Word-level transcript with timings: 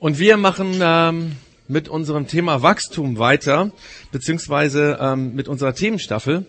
Und 0.00 0.18
wir 0.18 0.38
machen 0.38 0.80
ähm, 0.82 1.36
mit 1.68 1.90
unserem 1.90 2.26
Thema 2.26 2.62
Wachstum 2.62 3.18
weiter, 3.18 3.70
beziehungsweise 4.10 4.96
ähm, 4.98 5.34
mit 5.34 5.46
unserer 5.46 5.74
Themenstaffel. 5.74 6.46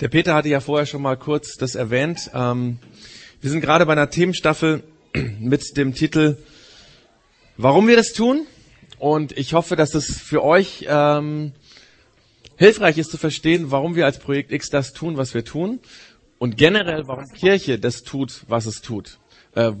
Der 0.00 0.08
Peter 0.08 0.34
hatte 0.34 0.48
ja 0.48 0.58
vorher 0.58 0.84
schon 0.84 1.00
mal 1.00 1.16
kurz 1.16 1.54
das 1.56 1.76
erwähnt. 1.76 2.28
Ähm, 2.34 2.80
wir 3.40 3.50
sind 3.50 3.60
gerade 3.60 3.86
bei 3.86 3.92
einer 3.92 4.10
Themenstaffel 4.10 4.82
mit 5.38 5.76
dem 5.76 5.94
Titel 5.94 6.38
Warum 7.56 7.86
wir 7.86 7.94
das 7.94 8.14
tun. 8.14 8.48
Und 8.98 9.38
ich 9.38 9.54
hoffe, 9.54 9.76
dass 9.76 9.94
es 9.94 10.18
für 10.18 10.42
euch 10.42 10.86
ähm, 10.88 11.52
hilfreich 12.56 12.98
ist 12.98 13.12
zu 13.12 13.16
verstehen, 13.16 13.70
warum 13.70 13.94
wir 13.94 14.06
als 14.06 14.18
Projekt 14.18 14.50
X 14.50 14.70
das 14.70 14.92
tun, 14.92 15.16
was 15.16 15.34
wir 15.34 15.44
tun. 15.44 15.78
Und 16.38 16.56
generell, 16.56 17.06
warum 17.06 17.26
Kirche 17.32 17.78
das 17.78 18.02
tut, 18.02 18.42
was 18.48 18.66
es 18.66 18.80
tut. 18.80 19.20
Äh, 19.54 19.72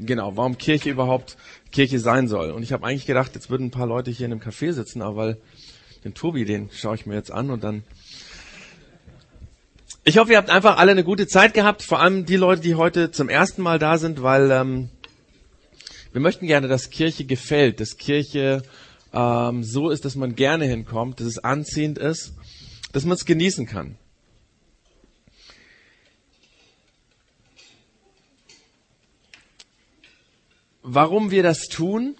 genau, 0.00 0.36
warum 0.36 0.58
Kirche 0.58 0.90
überhaupt 0.90 1.36
Kirche 1.72 1.98
sein 1.98 2.28
soll. 2.28 2.50
Und 2.50 2.62
ich 2.62 2.72
habe 2.72 2.86
eigentlich 2.86 3.06
gedacht, 3.06 3.34
jetzt 3.34 3.50
würden 3.50 3.66
ein 3.66 3.70
paar 3.70 3.86
Leute 3.86 4.10
hier 4.10 4.26
in 4.26 4.32
einem 4.32 4.40
Café 4.40 4.72
sitzen, 4.72 5.02
aber 5.02 5.16
weil 5.16 5.36
den 6.04 6.14
Tobi, 6.14 6.44
den 6.44 6.70
schaue 6.70 6.94
ich 6.94 7.06
mir 7.06 7.14
jetzt 7.14 7.32
an 7.32 7.50
und 7.50 7.64
dann. 7.64 7.82
Ich 10.04 10.18
hoffe, 10.18 10.32
ihr 10.32 10.38
habt 10.38 10.50
einfach 10.50 10.76
alle 10.76 10.92
eine 10.92 11.02
gute 11.04 11.26
Zeit 11.26 11.54
gehabt, 11.54 11.82
vor 11.82 12.00
allem 12.00 12.26
die 12.26 12.36
Leute, 12.36 12.60
die 12.60 12.74
heute 12.74 13.10
zum 13.10 13.30
ersten 13.30 13.62
Mal 13.62 13.78
da 13.78 13.96
sind, 13.96 14.22
weil 14.22 14.50
ähm, 14.50 14.90
wir 16.12 16.20
möchten 16.20 16.46
gerne, 16.46 16.68
dass 16.68 16.90
Kirche 16.90 17.24
gefällt, 17.24 17.80
dass 17.80 17.96
Kirche 17.96 18.62
ähm, 19.14 19.64
so 19.64 19.88
ist, 19.88 20.04
dass 20.04 20.14
man 20.14 20.34
gerne 20.34 20.66
hinkommt, 20.66 21.20
dass 21.20 21.26
es 21.26 21.38
anziehend 21.38 21.98
ist, 21.98 22.34
dass 22.92 23.04
man 23.04 23.14
es 23.14 23.24
genießen 23.24 23.66
kann. 23.66 23.96
Warum 30.86 31.30
wir 31.30 31.42
das 31.42 31.68
tun? 31.68 32.14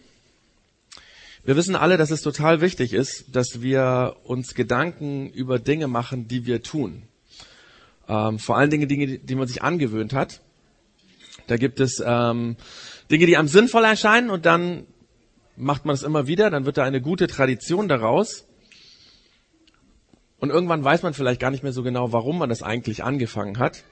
Wir 1.44 1.54
wissen 1.54 1.76
alle, 1.76 1.98
dass 1.98 2.10
es 2.10 2.22
total 2.22 2.62
wichtig 2.62 2.94
ist, 2.94 3.36
dass 3.36 3.60
wir 3.60 4.16
uns 4.24 4.54
Gedanken 4.54 5.28
über 5.28 5.58
Dinge 5.58 5.86
machen, 5.86 6.28
die 6.28 6.46
wir 6.46 6.62
tun. 6.62 7.02
Ähm, 8.08 8.38
vor 8.38 8.56
allen 8.56 8.70
Dingen 8.70 8.88
Dinge, 8.88 9.18
die 9.18 9.34
man 9.34 9.46
sich 9.48 9.62
angewöhnt 9.62 10.14
hat. 10.14 10.40
Da 11.46 11.58
gibt 11.58 11.78
es 11.78 12.02
ähm, 12.02 12.56
Dinge, 13.10 13.26
die 13.26 13.36
einem 13.36 13.48
sinnvoll 13.48 13.84
erscheinen 13.84 14.30
und 14.30 14.46
dann 14.46 14.86
macht 15.58 15.84
man 15.84 15.92
es 15.92 16.02
immer 16.02 16.26
wieder, 16.26 16.48
dann 16.48 16.64
wird 16.64 16.78
da 16.78 16.84
eine 16.84 17.02
gute 17.02 17.26
Tradition 17.26 17.86
daraus. 17.86 18.46
Und 20.38 20.48
irgendwann 20.48 20.82
weiß 20.82 21.02
man 21.02 21.12
vielleicht 21.12 21.38
gar 21.38 21.50
nicht 21.50 21.64
mehr 21.64 21.72
so 21.74 21.82
genau, 21.82 22.12
warum 22.12 22.38
man 22.38 22.48
das 22.48 22.62
eigentlich 22.62 23.04
angefangen 23.04 23.58
hat. 23.58 23.84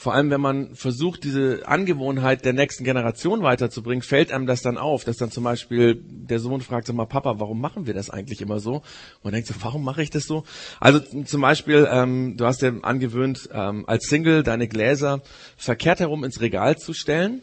Vor 0.00 0.14
allem, 0.14 0.30
wenn 0.30 0.40
man 0.40 0.76
versucht, 0.76 1.24
diese 1.24 1.66
Angewohnheit 1.66 2.44
der 2.44 2.52
nächsten 2.52 2.84
Generation 2.84 3.42
weiterzubringen, 3.42 4.00
fällt 4.00 4.30
einem 4.30 4.46
das 4.46 4.62
dann 4.62 4.78
auf, 4.78 5.02
dass 5.02 5.16
dann 5.16 5.32
zum 5.32 5.42
Beispiel 5.42 6.00
der 6.08 6.38
Sohn 6.38 6.60
fragt, 6.60 6.86
sag 6.86 6.94
mal, 6.94 7.04
Papa, 7.04 7.40
warum 7.40 7.60
machen 7.60 7.88
wir 7.88 7.94
das 7.94 8.08
eigentlich 8.08 8.40
immer 8.40 8.60
so? 8.60 8.74
Und 8.74 8.84
man 9.24 9.32
denkt 9.32 9.48
so, 9.48 9.54
warum 9.60 9.82
mache 9.82 10.00
ich 10.00 10.10
das 10.10 10.26
so? 10.26 10.44
Also 10.78 11.00
zum 11.00 11.40
Beispiel, 11.40 11.88
ähm, 11.90 12.36
du 12.36 12.46
hast 12.46 12.62
dir 12.62 12.78
angewöhnt, 12.82 13.48
ähm, 13.52 13.88
als 13.88 14.04
Single 14.04 14.44
deine 14.44 14.68
Gläser 14.68 15.20
verkehrt 15.56 15.98
herum 15.98 16.22
ins 16.22 16.40
Regal 16.40 16.78
zu 16.78 16.92
stellen, 16.92 17.42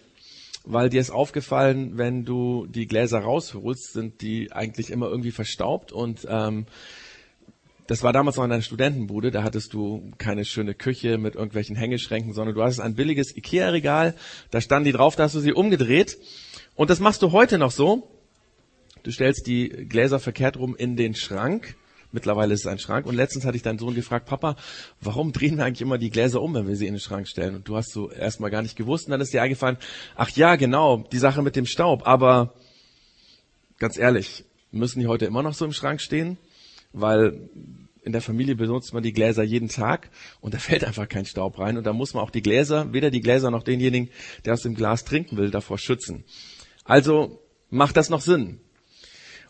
weil 0.64 0.88
dir 0.88 1.02
ist 1.02 1.12
aufgefallen, 1.12 1.98
wenn 1.98 2.24
du 2.24 2.68
die 2.68 2.88
Gläser 2.88 3.20
rausholst, 3.20 3.92
sind 3.92 4.22
die 4.22 4.54
eigentlich 4.54 4.92
immer 4.92 5.10
irgendwie 5.10 5.32
verstaubt 5.32 5.92
und 5.92 6.26
ähm, 6.30 6.68
das 7.88 8.02
war 8.02 8.14
damals 8.14 8.38
noch 8.38 8.44
in 8.44 8.50
deiner 8.50 8.62
Studentenbude, 8.62 9.32
da 9.32 9.44
hattest 9.44 9.74
du 9.74 10.12
keine 10.18 10.44
schöne 10.44 10.74
Küche 10.74 11.18
mit 11.18 11.36
irgendwelchen 11.36 11.76
Hängeschränken, 11.76 12.34
sondern 12.34 12.56
du 12.56 12.64
hattest 12.64 12.82
ein 12.82 12.96
billiges 12.96 13.36
Ikea-Regal, 13.36 14.16
da 14.50 14.60
standen 14.60 14.86
die 14.86 14.92
drauf, 14.92 15.16
da 15.16 15.24
hast 15.24 15.36
du 15.36 15.40
sie 15.40 15.54
umgedreht. 15.54 16.18
Und 16.76 16.90
das 16.90 17.00
machst 17.00 17.22
du 17.22 17.32
heute 17.32 17.58
noch 17.58 17.72
so. 17.72 18.10
Du 19.04 19.12
stellst 19.12 19.46
die 19.46 19.70
Gläser 19.70 20.20
verkehrt 20.20 20.58
rum 20.58 20.76
in 20.76 20.98
den 20.98 21.16
Schrank. 21.16 21.76
Mittlerweile 22.12 22.54
ist 22.54 22.62
es 22.62 22.68
ein 22.68 22.80
Schrank. 22.80 23.06
Und 23.06 23.16
letztens 23.16 23.46
hatte 23.46 23.56
ich 23.56 23.64
deinen 23.64 23.78
Sohn 23.78 23.94
gefragt, 23.94 24.26
Papa, 24.26 24.56
warum 25.00 25.32
drehen 25.32 25.58
wir 25.58 25.66
eigentlich 25.66 25.82
immer 25.82 25.98
die 25.98 26.10
Gläser 26.10 26.42
um, 26.42 26.54
wenn 26.56 26.68
wir 26.68 26.76
sie 26.76 26.88
in 26.88 26.96
den 26.96 27.00
Schrank 27.00 27.28
stellen? 27.28 27.56
Und 27.56 27.68
du 27.68 27.78
hast 27.78 27.92
so 27.92 28.10
erstmal 28.10 28.50
gar 28.52 28.62
nicht 28.62 28.76
gewusst. 28.76 29.06
Und 29.06 29.12
dann 29.12 29.22
ist 29.22 29.32
dir 29.32 29.42
eingefallen, 29.42 29.78
ach 30.16 30.32
ja, 30.32 30.56
genau, 30.56 31.06
die 31.12 31.18
Sache 31.18 31.44
mit 31.44 31.56
dem 31.56 31.66
Staub. 31.66 32.08
Aber 32.08 32.56
ganz 33.78 33.98
ehrlich, 33.98 34.44
müssen 34.72 35.00
die 35.00 35.08
heute 35.08 35.26
immer 35.26 35.44
noch 35.44 35.54
so 35.54 35.66
im 35.66 35.74
Schrank 35.74 36.02
stehen? 36.02 36.38
weil 36.96 37.50
in 38.06 38.12
der 38.12 38.22
Familie 38.22 38.56
benutzt 38.56 38.94
man 38.94 39.04
die 39.04 39.14
Gläser 39.14 39.44
jeden 39.44 39.68
Tag 39.68 40.10
und 40.40 40.54
da 40.54 40.60
fällt 40.60 40.86
einfach 40.86 41.10
kein 41.10 41.26
Staub 41.26 41.58
rein 41.60 41.78
und 41.78 41.86
da 41.86 41.92
muss 41.92 42.14
man 42.14 42.24
auch 42.24 42.30
die 42.30 42.44
Gläser, 42.44 42.94
weder 42.94 43.10
die 43.10 43.22
Gläser 43.22 43.50
noch 43.52 43.64
denjenigen, 43.64 44.10
der 44.46 44.54
aus 44.54 44.62
dem 44.62 44.76
Glas 44.76 45.04
trinken 45.04 45.38
will, 45.38 45.50
davor 45.50 45.80
schützen. 45.80 46.24
Also 46.84 47.42
macht 47.70 47.98
das 47.98 48.10
noch 48.10 48.22
Sinn? 48.22 48.60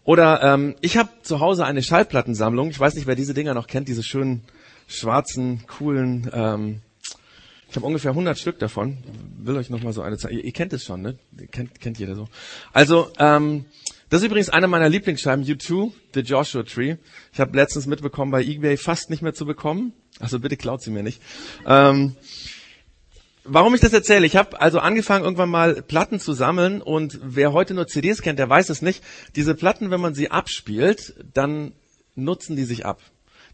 Oder 0.05 0.41
ähm, 0.41 0.75
ich 0.81 0.97
habe 0.97 1.09
zu 1.21 1.39
Hause 1.39 1.65
eine 1.65 1.83
Schallplattensammlung. 1.83 2.69
Ich 2.69 2.79
weiß 2.79 2.95
nicht, 2.95 3.07
wer 3.07 3.15
diese 3.15 3.33
Dinger 3.33 3.53
noch 3.53 3.67
kennt, 3.67 3.87
diese 3.87 4.03
schönen 4.03 4.43
schwarzen, 4.87 5.65
coolen. 5.67 6.29
Ähm, 6.31 6.81
ich 7.69 7.75
habe 7.75 7.87
ungefähr 7.87 8.11
100 8.11 8.37
Stück 8.37 8.59
davon. 8.59 8.99
Will 9.39 9.57
euch 9.57 9.69
noch 9.69 9.81
mal 9.83 9.93
so 9.93 10.01
eine 10.01 10.17
zeigen. 10.17 10.37
Ihr, 10.37 10.45
ihr 10.45 10.53
kennt 10.53 10.71
es 10.73 10.83
schon, 10.85 11.01
ne? 11.01 11.17
Kennt, 11.51 11.81
kennt 11.81 11.97
jeder 11.97 12.15
so. 12.15 12.29
Also 12.71 13.11
ähm, 13.17 13.65
das 14.15 14.21
ist 14.21 14.27
übrigens 14.27 14.49
eine 14.49 14.69
meiner 14.69 14.87
Lieblingsscheiben, 14.87 15.43
U2, 15.43 15.91
The 16.13 16.21
Joshua 16.21 16.63
Tree. 16.63 16.95
Ich 17.33 17.41
habe 17.41 17.57
letztens 17.57 17.85
mitbekommen, 17.85 18.31
bei 18.31 18.41
eBay 18.41 18.77
fast 18.77 19.09
nicht 19.09 19.21
mehr 19.21 19.33
zu 19.33 19.45
bekommen. 19.45 19.91
Also 20.21 20.39
bitte 20.39 20.55
klaut 20.55 20.81
sie 20.81 20.89
mir 20.89 21.03
nicht. 21.03 21.21
Ähm, 21.67 22.15
warum 23.43 23.75
ich 23.75 23.81
das 23.81 23.91
erzähle? 23.91 24.25
Ich 24.25 24.37
habe 24.37 24.61
also 24.61 24.79
angefangen, 24.79 25.25
irgendwann 25.25 25.49
mal 25.49 25.81
Platten 25.81 26.21
zu 26.21 26.31
sammeln 26.31 26.81
und 26.81 27.19
wer 27.23 27.51
heute 27.51 27.73
nur 27.73 27.87
CDs 27.87 28.21
kennt, 28.21 28.39
der 28.39 28.49
weiß 28.49 28.69
es 28.69 28.81
nicht. 28.81 29.03
Diese 29.35 29.53
Platten, 29.53 29.91
wenn 29.91 29.99
man 29.99 30.15
sie 30.15 30.31
abspielt, 30.31 31.15
dann 31.33 31.73
nutzen 32.15 32.55
die 32.55 32.63
sich 32.63 32.85
ab. 32.85 33.01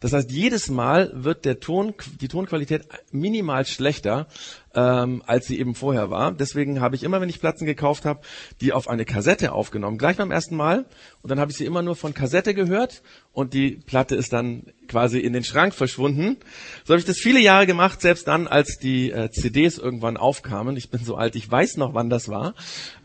Das 0.01 0.13
heißt, 0.13 0.31
jedes 0.31 0.69
Mal 0.69 1.12
wird 1.13 1.45
der 1.45 1.59
Ton, 1.59 1.94
die 2.19 2.28
Tonqualität 2.28 2.88
minimal 3.12 3.66
schlechter, 3.67 4.28
ähm, 4.73 5.22
als 5.28 5.45
sie 5.45 5.59
eben 5.59 5.75
vorher 5.75 6.09
war. 6.09 6.31
Deswegen 6.31 6.81
habe 6.81 6.95
ich 6.95 7.03
immer, 7.03 7.22
wenn 7.22 7.29
ich 7.29 7.39
Platten 7.39 7.67
gekauft 7.67 8.03
habe, 8.03 8.22
die 8.61 8.73
auf 8.73 8.90
eine 8.90 9.06
Kassette 9.06 9.51
aufgenommen, 9.51 10.00
gleich 10.00 10.17
beim 10.17 10.31
ersten 10.31 10.56
Mal. 10.56 10.85
Und 11.22 11.29
dann 11.29 11.40
habe 11.40 11.51
ich 11.51 11.57
sie 11.57 11.66
immer 11.66 11.84
nur 11.84 11.95
von 11.95 12.16
Kassette 12.16 12.56
gehört 12.56 13.03
und 13.31 13.53
die 13.53 13.79
Platte 13.85 14.16
ist 14.16 14.34
dann 14.34 14.63
quasi 14.88 15.19
in 15.19 15.34
den 15.34 15.44
Schrank 15.44 15.75
verschwunden. 15.75 16.38
So 16.84 16.94
habe 16.94 17.00
ich 17.00 17.06
das 17.06 17.19
viele 17.19 17.40
Jahre 17.40 17.67
gemacht, 17.67 18.01
selbst 18.01 18.28
dann, 18.28 18.47
als 18.47 18.79
die 18.79 19.11
äh, 19.11 19.29
CDs 19.29 19.78
irgendwann 19.78 20.17
aufkamen. 20.17 20.78
Ich 20.78 20.90
bin 20.90 21.06
so 21.06 21.16
alt, 21.16 21.35
ich 21.35 21.50
weiß 21.50 21.78
noch, 21.78 21.94
wann 21.94 22.09
das 22.09 22.28
war. 22.28 22.56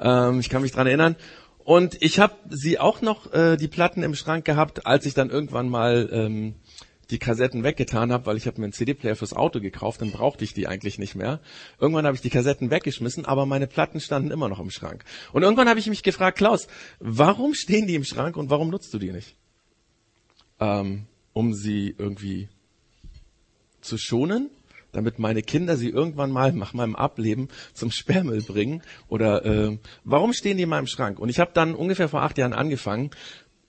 Ähm, 0.00 0.40
ich 0.40 0.48
kann 0.48 0.62
mich 0.62 0.72
dran 0.72 0.86
erinnern. 0.86 1.16
Und 1.66 2.00
ich 2.00 2.20
habe 2.20 2.36
sie 2.48 2.78
auch 2.78 3.02
noch, 3.02 3.32
äh, 3.34 3.56
die 3.56 3.66
Platten 3.66 4.04
im 4.04 4.14
Schrank 4.14 4.44
gehabt, 4.44 4.86
als 4.86 5.04
ich 5.04 5.14
dann 5.14 5.30
irgendwann 5.30 5.68
mal 5.68 6.08
ähm, 6.12 6.54
die 7.10 7.18
Kassetten 7.18 7.62
weggetan 7.62 8.12
habe, 8.12 8.26
weil 8.26 8.36
ich 8.36 8.46
habe 8.46 8.60
mir 8.60 8.66
einen 8.66 8.72
CD-Player 8.72 9.16
fürs 9.16 9.32
Auto 9.32 9.60
gekauft, 9.60 10.00
dann 10.00 10.10
brauchte 10.10 10.44
ich 10.44 10.54
die 10.54 10.66
eigentlich 10.66 10.98
nicht 10.98 11.14
mehr. 11.14 11.40
Irgendwann 11.80 12.06
habe 12.06 12.16
ich 12.16 12.22
die 12.22 12.30
Kassetten 12.30 12.70
weggeschmissen, 12.70 13.24
aber 13.24 13.46
meine 13.46 13.66
Platten 13.66 14.00
standen 14.00 14.30
immer 14.30 14.48
noch 14.48 14.58
im 14.58 14.70
Schrank. 14.70 15.04
Und 15.32 15.42
irgendwann 15.42 15.68
habe 15.68 15.78
ich 15.78 15.86
mich 15.86 16.02
gefragt, 16.02 16.38
Klaus, 16.38 16.66
warum 16.98 17.54
stehen 17.54 17.86
die 17.86 17.94
im 17.94 18.04
Schrank 18.04 18.36
und 18.36 18.50
warum 18.50 18.70
nutzt 18.70 18.92
du 18.92 18.98
die 18.98 19.12
nicht? 19.12 19.36
Ähm, 20.58 21.06
um 21.32 21.54
sie 21.54 21.94
irgendwie 21.96 22.48
zu 23.80 23.98
schonen, 23.98 24.50
damit 24.92 25.18
meine 25.18 25.42
Kinder 25.42 25.76
sie 25.76 25.90
irgendwann 25.90 26.32
mal 26.32 26.52
nach 26.52 26.72
meinem 26.72 26.96
Ableben 26.96 27.48
zum 27.72 27.90
Sperrmüll 27.90 28.42
bringen? 28.42 28.82
Oder 29.08 29.44
äh, 29.44 29.78
warum 30.04 30.32
stehen 30.32 30.56
die 30.56 30.64
in 30.64 30.68
meinem 30.68 30.86
Schrank? 30.86 31.18
Und 31.18 31.28
ich 31.28 31.38
habe 31.38 31.52
dann 31.54 31.74
ungefähr 31.74 32.08
vor 32.08 32.22
acht 32.22 32.38
Jahren 32.38 32.54
angefangen, 32.54 33.10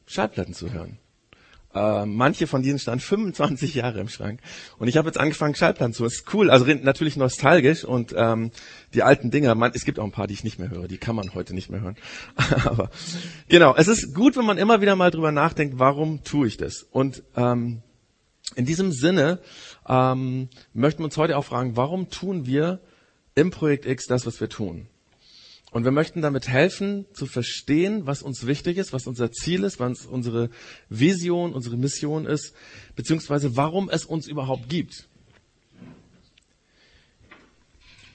Schallplatten 0.05 0.53
zu 0.53 0.71
hören. 0.71 0.97
Äh, 1.73 2.05
manche 2.05 2.47
von 2.47 2.61
diesen 2.61 2.79
standen 2.79 2.99
25 3.01 3.75
Jahre 3.75 3.99
im 3.99 4.09
Schrank. 4.09 4.39
Und 4.77 4.87
ich 4.87 4.97
habe 4.97 5.07
jetzt 5.07 5.19
angefangen, 5.19 5.55
Schallplatten 5.55 5.93
zu. 5.93 6.03
Das 6.03 6.15
ist 6.15 6.33
cool, 6.33 6.49
also 6.49 6.65
natürlich 6.65 7.17
nostalgisch 7.17 7.83
und 7.83 8.13
ähm, 8.15 8.51
die 8.93 9.03
alten 9.03 9.31
Dinger, 9.31 9.53
man, 9.55 9.71
es 9.73 9.85
gibt 9.85 9.99
auch 9.99 10.05
ein 10.05 10.11
paar, 10.11 10.27
die 10.27 10.33
ich 10.33 10.43
nicht 10.43 10.59
mehr 10.59 10.69
höre, 10.69 10.87
die 10.87 10.97
kann 10.97 11.15
man 11.15 11.33
heute 11.33 11.53
nicht 11.53 11.69
mehr 11.69 11.81
hören. 11.81 11.95
Aber 12.65 12.89
genau, 13.49 13.75
es 13.75 13.87
ist 13.87 14.13
gut, 14.13 14.37
wenn 14.37 14.45
man 14.45 14.57
immer 14.57 14.81
wieder 14.81 14.95
mal 14.95 15.11
drüber 15.11 15.31
nachdenkt, 15.31 15.79
warum 15.79 16.23
tue 16.23 16.47
ich 16.47 16.57
das? 16.57 16.83
Und 16.91 17.23
ähm, 17.35 17.81
in 18.55 18.65
diesem 18.65 18.91
Sinne 18.91 19.39
ähm, 19.87 20.49
möchten 20.73 20.99
wir 20.99 21.05
uns 21.05 21.17
heute 21.17 21.37
auch 21.37 21.45
fragen, 21.45 21.75
warum 21.75 22.09
tun 22.09 22.45
wir 22.45 22.79
im 23.35 23.51
Projekt 23.51 23.85
X 23.85 24.05
das, 24.07 24.25
was 24.25 24.39
wir 24.39 24.49
tun? 24.49 24.87
Und 25.71 25.83
wir 25.83 25.91
möchten 25.91 26.21
damit 26.21 26.47
helfen, 26.47 27.05
zu 27.13 27.25
verstehen, 27.25 28.07
was 28.07 28.21
uns 28.21 28.47
wichtig 28.47 28.77
ist, 28.77 28.93
was 28.93 29.05
unser 29.05 29.31
Ziel 29.31 29.63
ist, 29.63 29.79
was 29.79 30.05
unsere 30.05 30.49
Vision, 30.89 31.53
unsere 31.53 31.75
Mission 31.75 32.25
ist, 32.25 32.53
beziehungsweise 32.95 33.57
warum 33.57 33.89
es 33.89 34.05
uns 34.05 34.27
überhaupt 34.27 34.69
gibt. 34.69 35.07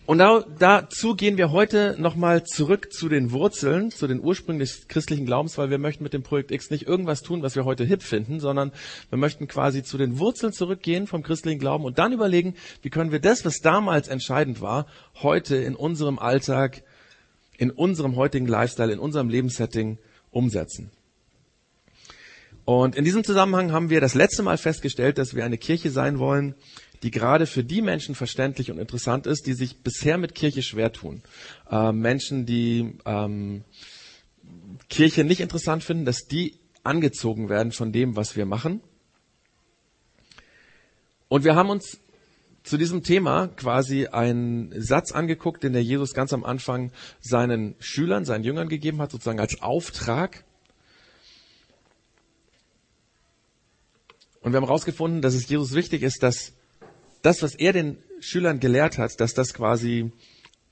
Und 0.04 0.18
da, 0.18 0.44
dazu 0.58 1.14
gehen 1.14 1.36
wir 1.36 1.52
heute 1.52 1.94
nochmal 1.98 2.42
zurück 2.42 2.92
zu 2.92 3.08
den 3.08 3.30
Wurzeln, 3.30 3.92
zu 3.92 4.08
den 4.08 4.20
Ursprüngen 4.20 4.58
des 4.58 4.88
christlichen 4.88 5.26
Glaubens, 5.26 5.56
weil 5.58 5.70
wir 5.70 5.78
möchten 5.78 6.02
mit 6.02 6.12
dem 6.12 6.24
Projekt 6.24 6.50
X 6.50 6.70
nicht 6.70 6.88
irgendwas 6.88 7.22
tun, 7.22 7.42
was 7.42 7.54
wir 7.54 7.64
heute 7.64 7.84
hip 7.84 8.02
finden, 8.02 8.40
sondern 8.40 8.72
wir 9.10 9.18
möchten 9.18 9.46
quasi 9.46 9.84
zu 9.84 9.98
den 9.98 10.18
Wurzeln 10.18 10.52
zurückgehen 10.52 11.06
vom 11.06 11.22
christlichen 11.22 11.60
Glauben 11.60 11.84
und 11.84 11.98
dann 11.98 12.12
überlegen, 12.12 12.56
wie 12.82 12.90
können 12.90 13.12
wir 13.12 13.20
das, 13.20 13.44
was 13.44 13.60
damals 13.60 14.08
entscheidend 14.08 14.60
war, 14.60 14.86
heute 15.22 15.56
in 15.56 15.76
unserem 15.76 16.18
Alltag 16.18 16.82
in 17.62 17.70
unserem 17.70 18.16
heutigen 18.16 18.48
Lifestyle, 18.48 18.92
in 18.92 18.98
unserem 18.98 19.28
Lebenssetting 19.28 19.98
umsetzen. 20.32 20.90
Und 22.64 22.96
in 22.96 23.04
diesem 23.04 23.22
Zusammenhang 23.22 23.70
haben 23.70 23.88
wir 23.88 24.00
das 24.00 24.14
letzte 24.14 24.42
Mal 24.42 24.58
festgestellt, 24.58 25.16
dass 25.16 25.36
wir 25.36 25.44
eine 25.44 25.58
Kirche 25.58 25.92
sein 25.92 26.18
wollen, 26.18 26.56
die 27.04 27.12
gerade 27.12 27.46
für 27.46 27.62
die 27.62 27.80
Menschen 27.80 28.16
verständlich 28.16 28.72
und 28.72 28.80
interessant 28.80 29.28
ist, 29.28 29.46
die 29.46 29.52
sich 29.52 29.78
bisher 29.78 30.18
mit 30.18 30.34
Kirche 30.34 30.60
schwer 30.60 30.92
tun. 30.92 31.22
Äh, 31.70 31.92
Menschen, 31.92 32.46
die 32.46 32.96
ähm, 33.04 33.62
Kirche 34.88 35.22
nicht 35.22 35.40
interessant 35.40 35.84
finden, 35.84 36.04
dass 36.04 36.26
die 36.26 36.58
angezogen 36.82 37.48
werden 37.48 37.70
von 37.70 37.92
dem, 37.92 38.16
was 38.16 38.34
wir 38.34 38.44
machen. 38.44 38.80
Und 41.28 41.44
wir 41.44 41.54
haben 41.54 41.70
uns 41.70 42.00
zu 42.62 42.76
diesem 42.76 43.02
Thema 43.02 43.48
quasi 43.48 44.06
einen 44.06 44.72
Satz 44.80 45.12
angeguckt, 45.12 45.62
den 45.64 45.72
der 45.72 45.82
Jesus 45.82 46.14
ganz 46.14 46.32
am 46.32 46.44
Anfang 46.44 46.92
seinen 47.20 47.74
Schülern, 47.80 48.24
seinen 48.24 48.44
Jüngern 48.44 48.68
gegeben 48.68 49.00
hat, 49.00 49.10
sozusagen 49.10 49.40
als 49.40 49.60
Auftrag. 49.62 50.44
Und 54.40 54.52
wir 54.52 54.56
haben 54.56 54.66
herausgefunden, 54.66 55.22
dass 55.22 55.34
es 55.34 55.48
Jesus 55.48 55.74
wichtig 55.74 56.02
ist, 56.02 56.22
dass 56.22 56.52
das, 57.22 57.42
was 57.42 57.54
er 57.54 57.72
den 57.72 57.98
Schülern 58.20 58.60
gelehrt 58.60 58.98
hat, 58.98 59.20
dass 59.20 59.34
das 59.34 59.54
quasi 59.54 60.12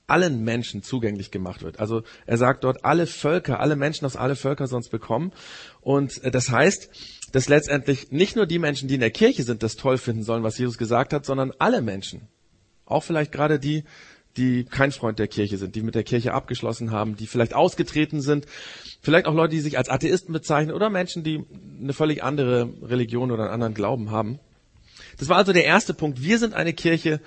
allen 0.07 0.43
Menschen 0.43 0.83
zugänglich 0.83 1.31
gemacht 1.31 1.63
wird. 1.63 1.79
Also 1.79 2.03
er 2.25 2.37
sagt 2.37 2.65
dort, 2.65 2.83
alle 2.83 3.07
Völker, 3.07 3.61
alle 3.61 3.77
Menschen 3.77 4.05
aus 4.05 4.17
alle 4.17 4.35
Völker 4.35 4.67
sonst 4.67 4.89
bekommen. 4.89 5.31
Und 5.79 6.21
äh, 6.23 6.31
das 6.31 6.49
heißt, 6.49 6.89
dass 7.31 7.49
letztendlich 7.49 8.11
nicht 8.11 8.35
nur 8.35 8.45
die 8.45 8.59
Menschen, 8.59 8.87
die 8.87 8.95
in 8.95 9.01
der 9.01 9.11
Kirche 9.11 9.43
sind, 9.43 9.63
das 9.63 9.75
toll 9.75 9.97
finden 9.97 10.23
sollen, 10.23 10.43
was 10.43 10.57
Jesus 10.57 10.77
gesagt 10.77 11.13
hat, 11.13 11.25
sondern 11.25 11.51
alle 11.59 11.81
Menschen. 11.81 12.27
Auch 12.85 13.03
vielleicht 13.03 13.31
gerade 13.31 13.59
die, 13.59 13.83
die 14.37 14.63
kein 14.63 14.91
Freund 14.91 15.19
der 15.19 15.27
Kirche 15.27 15.57
sind, 15.57 15.75
die 15.75 15.81
mit 15.81 15.95
der 15.95 16.03
Kirche 16.03 16.33
abgeschlossen 16.33 16.91
haben, 16.91 17.15
die 17.15 17.27
vielleicht 17.27 17.53
ausgetreten 17.53 18.21
sind, 18.21 18.45
vielleicht 19.01 19.25
auch 19.25 19.33
Leute, 19.33 19.55
die 19.55 19.61
sich 19.61 19.77
als 19.77 19.89
Atheisten 19.89 20.33
bezeichnen 20.33 20.73
oder 20.73 20.89
Menschen, 20.89 21.23
die 21.23 21.43
eine 21.81 21.93
völlig 21.93 22.23
andere 22.23 22.69
Religion 22.81 23.31
oder 23.31 23.43
einen 23.43 23.53
anderen 23.53 23.73
Glauben 23.73 24.11
haben. 24.11 24.39
Das 25.17 25.29
war 25.29 25.37
also 25.37 25.53
der 25.53 25.65
erste 25.65 25.93
Punkt. 25.93 26.23
Wir 26.23 26.39
sind 26.39 26.53
eine 26.53 26.73
Kirche, 26.73 27.19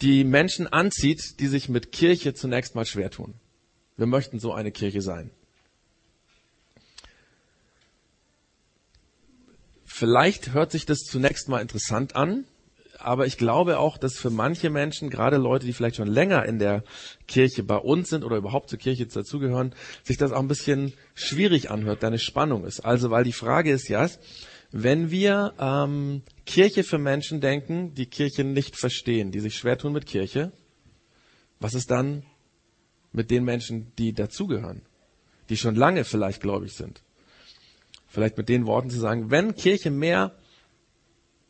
die 0.00 0.24
Menschen 0.24 0.66
anzieht, 0.66 1.40
die 1.40 1.46
sich 1.46 1.68
mit 1.68 1.92
Kirche 1.92 2.34
zunächst 2.34 2.74
mal 2.74 2.86
schwer 2.86 3.10
tun. 3.10 3.34
Wir 3.96 4.06
möchten 4.06 4.38
so 4.38 4.52
eine 4.52 4.72
Kirche 4.72 5.02
sein. 5.02 5.30
Vielleicht 9.96 10.54
hört 10.54 10.72
sich 10.72 10.86
das 10.86 11.04
zunächst 11.04 11.48
mal 11.48 11.60
interessant 11.60 12.16
an, 12.16 12.46
aber 12.98 13.26
ich 13.26 13.38
glaube 13.38 13.78
auch, 13.78 13.96
dass 13.96 14.18
für 14.18 14.30
manche 14.30 14.68
Menschen, 14.68 15.08
gerade 15.08 15.36
Leute, 15.36 15.66
die 15.66 15.72
vielleicht 15.72 15.94
schon 15.94 16.08
länger 16.08 16.44
in 16.46 16.58
der 16.58 16.82
Kirche 17.28 17.62
bei 17.62 17.76
uns 17.76 18.08
sind 18.08 18.24
oder 18.24 18.36
überhaupt 18.36 18.70
zur 18.70 18.80
Kirche 18.80 19.06
dazugehören, 19.06 19.72
sich 20.02 20.16
das 20.16 20.32
auch 20.32 20.40
ein 20.40 20.48
bisschen 20.48 20.94
schwierig 21.14 21.70
anhört, 21.70 22.02
da 22.02 22.08
eine 22.08 22.18
Spannung 22.18 22.64
ist. 22.64 22.80
Also, 22.80 23.12
weil 23.12 23.22
die 23.22 23.32
Frage 23.32 23.70
ist 23.70 23.88
ja, 23.88 24.10
wenn 24.72 25.12
wir 25.12 25.54
ähm, 25.60 26.22
Kirche 26.44 26.82
für 26.82 26.98
Menschen 26.98 27.40
denken, 27.40 27.94
die 27.94 28.06
Kirche 28.06 28.42
nicht 28.42 28.74
verstehen, 28.74 29.30
die 29.30 29.38
sich 29.38 29.54
schwer 29.54 29.78
tun 29.78 29.92
mit 29.92 30.06
Kirche, 30.06 30.50
was 31.60 31.74
ist 31.74 31.92
dann 31.92 32.24
mit 33.12 33.30
den 33.30 33.44
Menschen, 33.44 33.92
die 33.96 34.12
dazugehören, 34.12 34.82
die 35.50 35.56
schon 35.56 35.76
lange 35.76 36.02
vielleicht 36.02 36.42
gläubig 36.42 36.72
sind? 36.72 37.04
Vielleicht 38.14 38.38
mit 38.38 38.48
den 38.48 38.68
Worten 38.68 38.90
zu 38.90 39.00
sagen, 39.00 39.32
wenn 39.32 39.56
Kirche 39.56 39.90
mehr 39.90 40.36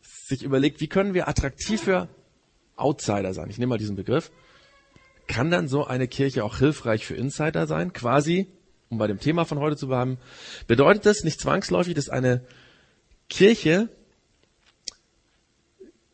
sich 0.00 0.42
überlegt, 0.42 0.80
wie 0.80 0.88
können 0.88 1.12
wir 1.12 1.28
attraktiv 1.28 1.82
für 1.82 2.08
Outsider 2.74 3.34
sein, 3.34 3.50
ich 3.50 3.58
nehme 3.58 3.68
mal 3.68 3.78
diesen 3.78 3.96
Begriff, 3.96 4.32
kann 5.26 5.50
dann 5.50 5.68
so 5.68 5.84
eine 5.84 6.08
Kirche 6.08 6.42
auch 6.42 6.56
hilfreich 6.56 7.04
für 7.04 7.16
Insider 7.16 7.66
sein? 7.66 7.92
Quasi, 7.92 8.46
um 8.88 8.96
bei 8.96 9.06
dem 9.06 9.20
Thema 9.20 9.44
von 9.44 9.58
heute 9.58 9.76
zu 9.76 9.88
bleiben, 9.88 10.16
bedeutet 10.66 11.04
das 11.04 11.22
nicht 11.22 11.38
zwangsläufig, 11.38 11.92
dass 11.92 12.08
eine 12.08 12.46
Kirche, 13.28 13.90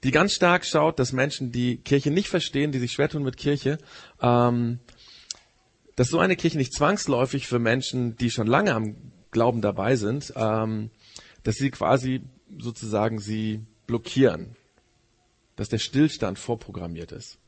die 0.02 0.10
ganz 0.10 0.32
stark 0.32 0.66
schaut, 0.66 0.98
dass 0.98 1.12
Menschen, 1.12 1.52
die 1.52 1.76
Kirche 1.76 2.10
nicht 2.10 2.26
verstehen, 2.26 2.72
die 2.72 2.80
sich 2.80 2.90
schwer 2.90 3.08
tun 3.08 3.22
mit 3.22 3.36
Kirche, 3.36 3.78
ähm, 4.20 4.80
dass 5.94 6.08
so 6.08 6.18
eine 6.18 6.34
Kirche 6.34 6.58
nicht 6.58 6.74
zwangsläufig 6.74 7.46
für 7.46 7.60
Menschen, 7.60 8.16
die 8.16 8.32
schon 8.32 8.48
lange 8.48 8.74
am 8.74 8.96
Glauben 9.30 9.60
dabei 9.60 9.96
sind, 9.96 10.32
ähm, 10.36 10.90
dass 11.42 11.56
sie 11.56 11.70
quasi 11.70 12.22
sozusagen 12.58 13.18
sie 13.18 13.64
blockieren, 13.86 14.56
dass 15.56 15.68
der 15.68 15.78
Stillstand 15.78 16.38
vorprogrammiert 16.38 17.12
ist. 17.12 17.38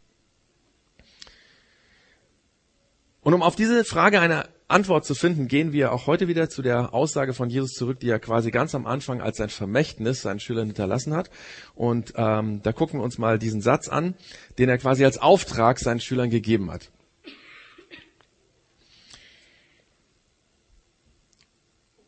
Und 3.23 3.35
um 3.35 3.43
auf 3.43 3.55
diese 3.55 3.85
Frage 3.85 4.21
eine 4.21 4.49
Antwort 4.67 5.05
zu 5.05 5.15
finden, 5.15 5.47
gehen 5.47 5.73
wir 5.73 5.93
auch 5.93 6.07
heute 6.07 6.27
wieder 6.29 6.49
zu 6.49 6.63
der 6.63 6.93
Aussage 6.93 7.35
von 7.35 7.51
Jesus 7.51 7.73
zurück, 7.73 8.01
die 8.01 8.09
er 8.09 8.19
quasi 8.19 8.51
ganz 8.51 8.75
am 8.75 8.87
Anfang 8.87 9.21
als 9.21 9.37
sein 9.37 9.51
Vermächtnis 9.51 10.23
seinen 10.23 10.41
Schülern 10.41 10.67
hinterlassen 10.67 11.15
hat. 11.15 11.31
Und 11.75 12.15
ähm, 12.17 12.63
da 12.63 12.73
gucken 12.73 12.99
wir 12.99 13.05
uns 13.05 13.19
mal 13.19 13.39
diesen 13.39 13.61
Satz 13.61 13.89
an, 13.89 14.15
den 14.59 14.69
er 14.69 14.79
quasi 14.79 15.05
als 15.05 15.19
Auftrag 15.19 15.79
seinen 15.79 16.01
Schülern 16.01 16.31
gegeben 16.31 16.71
hat. 16.73 16.91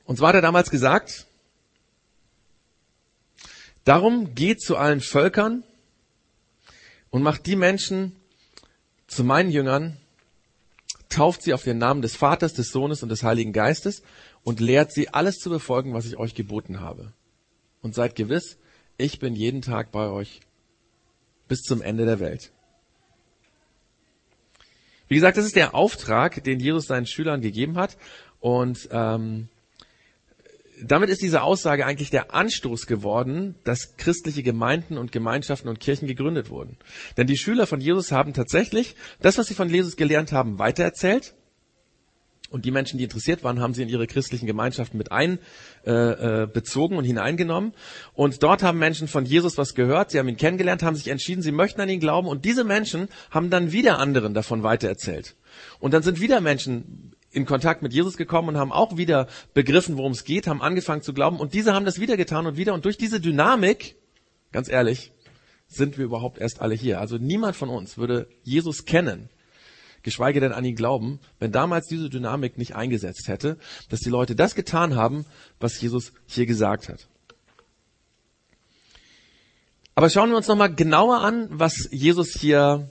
Und 0.05 0.17
zwar 0.17 0.29
hat 0.29 0.37
er 0.37 0.43
damals 0.43 0.71
gesagt, 0.71 1.27
darum 3.85 4.35
geht 4.35 4.61
zu 4.61 4.77
allen 4.77 5.01
Völkern 5.01 5.65
und 7.11 7.23
macht 7.23 7.47
die 7.47 7.57
Menschen 7.57 8.17
zu 9.07 9.25
meinen 9.25 9.51
Jüngern, 9.51 9.97
tauft 11.09 11.43
sie 11.43 11.55
auf 11.55 11.63
den 11.63 11.79
Namen 11.79 12.03
des 12.03 12.17
Vaters, 12.17 12.55
des 12.55 12.71
Sohnes 12.71 13.03
und 13.03 13.09
des 13.09 13.23
Heiligen 13.23 13.53
Geistes 13.53 14.03
und 14.43 14.61
lehrt 14.61 14.93
sie 14.93 15.09
alles 15.09 15.37
zu 15.37 15.49
befolgen, 15.49 15.95
was 15.95 16.07
ich 16.07 16.17
euch 16.17 16.35
geboten 16.35 16.81
habe. 16.81 17.13
Und 17.83 17.95
seid 17.95 18.17
gewiss, 18.17 18.59
ich 18.97 19.19
bin 19.19 19.35
jeden 19.35 19.63
Tag 19.63 19.93
bei 19.93 20.09
euch 20.09 20.41
bis 21.49 21.63
zum 21.63 21.83
Ende 21.83 22.05
der 22.05 22.21
Welt. 22.21 22.51
Wie 25.09 25.15
gesagt, 25.15 25.37
das 25.37 25.45
ist 25.45 25.57
der 25.57 25.75
Auftrag, 25.75 26.43
den 26.45 26.61
Jesus 26.61 26.87
seinen 26.87 27.07
Schülern 27.07 27.41
gegeben 27.41 27.77
hat. 27.77 27.97
Und 28.41 28.89
ähm, 28.91 29.49
damit 30.83 31.11
ist 31.11 31.23
diese 31.23 31.43
Aussage 31.43 31.87
eigentlich 31.87 32.11
der 32.11 32.35
Anstoß 32.35 32.87
geworden, 32.87 33.55
dass 33.65 33.97
christliche 33.97 34.43
Gemeinden 34.43 34.99
und 34.99 35.13
Gemeinschaften 35.13 35.69
und 35.69 35.81
Kirchen 35.81 36.09
gegründet 36.09 36.51
wurden. 36.51 36.77
Denn 37.17 37.27
die 37.27 37.37
Schüler 37.37 37.67
von 37.67 37.81
Jesus 37.81 38.13
haben 38.13 38.33
tatsächlich 38.33 38.97
das, 39.21 39.39
was 39.39 39.47
sie 39.47 39.55
von 39.55 39.71
Jesus 39.71 39.97
gelernt 39.97 40.33
haben, 40.33 40.59
weitererzählt. 40.59 41.35
Und 42.51 42.65
die 42.65 42.71
Menschen, 42.71 42.99
die 42.99 43.05
interessiert 43.05 43.43
waren, 43.43 43.61
haben 43.61 43.75
sie 43.75 43.83
in 43.83 43.89
ihre 43.89 44.07
christlichen 44.07 44.47
Gemeinschaften 44.47 44.97
mit 44.97 45.11
einbezogen 45.11 45.49
äh, 45.85 46.95
äh 46.95 46.99
und 46.99 47.05
hineingenommen. 47.05 47.73
Und 48.13 48.43
dort 48.45 48.63
haben 48.63 48.79
Menschen 48.79 49.09
von 49.09 49.25
Jesus 49.25 49.59
was 49.59 49.75
gehört, 49.75 50.13
sie 50.13 50.21
haben 50.21 50.29
ihn 50.29 50.37
kennengelernt, 50.37 50.85
haben 50.85 50.95
sich 50.95 51.09
entschieden, 51.09 51.43
sie 51.43 51.51
möchten 51.51 51.81
an 51.81 51.89
ihn 51.89 51.99
glauben. 51.99 52.29
Und 52.29 52.45
diese 52.45 52.63
Menschen 52.63 53.09
haben 53.31 53.51
dann 53.51 53.73
wieder 53.73 53.99
anderen 53.99 54.35
davon 54.35 54.63
weitererzählt. 54.63 55.35
Und 55.81 55.95
dann 55.95 56.05
sind 56.05 56.21
wieder 56.21 56.41
Menschen 56.41 57.14
in 57.35 57.47
Kontakt 57.47 57.83
mit 57.83 57.93
Jesus 57.93 58.17
gekommen 58.17 58.51
und 58.51 58.57
haben 58.57 58.73
auch 58.73 58.97
wieder 58.97 59.27
begriffen, 59.53 59.97
worum 59.97 60.13
es 60.13 60.25
geht, 60.25 60.47
haben 60.47 60.63
angefangen 60.63 61.03
zu 61.03 61.13
glauben 61.13 61.41
und 61.41 61.55
diese 61.55 61.75
haben 61.75 61.85
das 61.85 62.01
wieder 62.01 62.17
getan 62.17 62.47
und 62.47 62.57
wieder 62.57 62.75
und 62.75 62.85
durch 62.85 62.97
diese 62.97 63.21
Dynamik, 63.21 63.97
ganz 64.53 64.69
ehrlich, 64.69 65.13
sind 65.67 65.99
wir 65.99 66.05
überhaupt 66.05 66.39
erst 66.39 66.61
alle 66.61 66.75
hier. 66.75 67.01
Also 67.01 67.19
niemand 67.19 67.57
von 67.57 67.69
uns 67.69 67.99
würde 67.99 68.29
Jesus 68.43 68.85
kennen, 68.85 69.29
geschweige 70.03 70.41
denn 70.41 70.53
an 70.53 70.65
ihn 70.65 70.77
glauben, 70.77 71.19
wenn 71.39 71.51
damals 71.51 71.87
diese 71.87 72.11
Dynamik 72.11 72.59
nicht 72.59 72.77
eingesetzt 72.77 73.29
hätte, 73.29 73.59
dass 73.89 74.01
die 74.01 74.11
Leute 74.11 74.37
das 74.37 74.55
getan 74.55 74.95
haben, 74.95 75.27
was 75.59 75.81
Jesus 75.81 76.13
hier 76.27 76.47
gesagt 76.47 76.89
hat. 76.89 77.09
Aber 79.97 80.11
schauen 80.11 80.31
wir 80.31 80.37
uns 80.37 80.49
nochmal 80.49 80.75
genauer 80.75 81.21
an, 81.21 81.49
was 81.51 81.89
Jesus 81.91 82.33
hier 82.39 82.91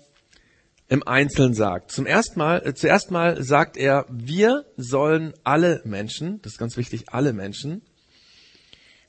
im 0.94 1.02
Einzelnen 1.08 1.56
sagt. 1.56 1.90
Zum 1.90 2.06
ersten 2.06 2.38
Mal, 2.38 2.68
äh, 2.68 2.76
zuerst 2.76 3.10
mal 3.10 3.44
sagt 3.44 3.78
er, 3.78 4.06
wir 4.12 4.64
sollen 4.78 5.34
alle 5.44 5.82
Menschen, 5.86 6.40
das 6.44 6.52
ist 6.52 6.58
ganz 6.60 6.78
wichtig, 6.78 7.06
alle 7.08 7.34
Menschen, 7.34 7.82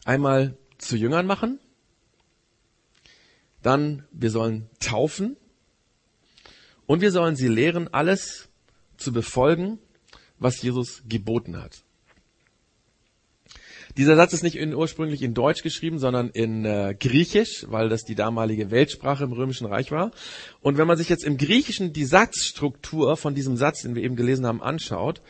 einmal 0.06 0.56
zu 0.78 0.96
Jüngern 0.96 1.26
machen, 1.26 1.60
dann 3.60 4.06
wir 4.12 4.30
sollen 4.30 4.70
taufen 4.80 5.36
und 6.86 7.02
wir 7.02 7.12
sollen 7.12 7.36
sie 7.36 7.48
lehren, 7.48 7.92
alles 7.92 8.48
zu 8.96 9.12
befolgen, 9.12 9.78
was 10.38 10.62
Jesus 10.62 11.02
geboten 11.06 11.58
hat. 11.60 11.84
Dieser 13.96 14.16
Satz 14.16 14.32
ist 14.32 14.42
nicht 14.42 14.56
in, 14.56 14.74
ursprünglich 14.74 15.22
in 15.22 15.34
Deutsch 15.34 15.62
geschrieben, 15.62 15.98
sondern 15.98 16.30
in 16.30 16.64
äh, 16.64 16.96
Griechisch, 16.98 17.66
weil 17.68 17.88
das 17.88 18.04
die 18.04 18.16
damalige 18.16 18.70
Weltsprache 18.72 19.24
im 19.24 19.32
Römischen 19.32 19.66
Reich 19.66 19.92
war. 19.92 20.10
Und 20.60 20.78
wenn 20.78 20.88
man 20.88 20.96
sich 20.96 21.08
jetzt 21.08 21.22
im 21.22 21.36
Griechischen 21.36 21.92
die 21.92 22.04
Satzstruktur 22.04 23.16
von 23.16 23.34
diesem 23.34 23.56
Satz, 23.56 23.82
den 23.82 23.94
wir 23.94 24.02
eben 24.02 24.16
gelesen 24.16 24.46
haben, 24.46 24.62
anschaut, 24.62 25.22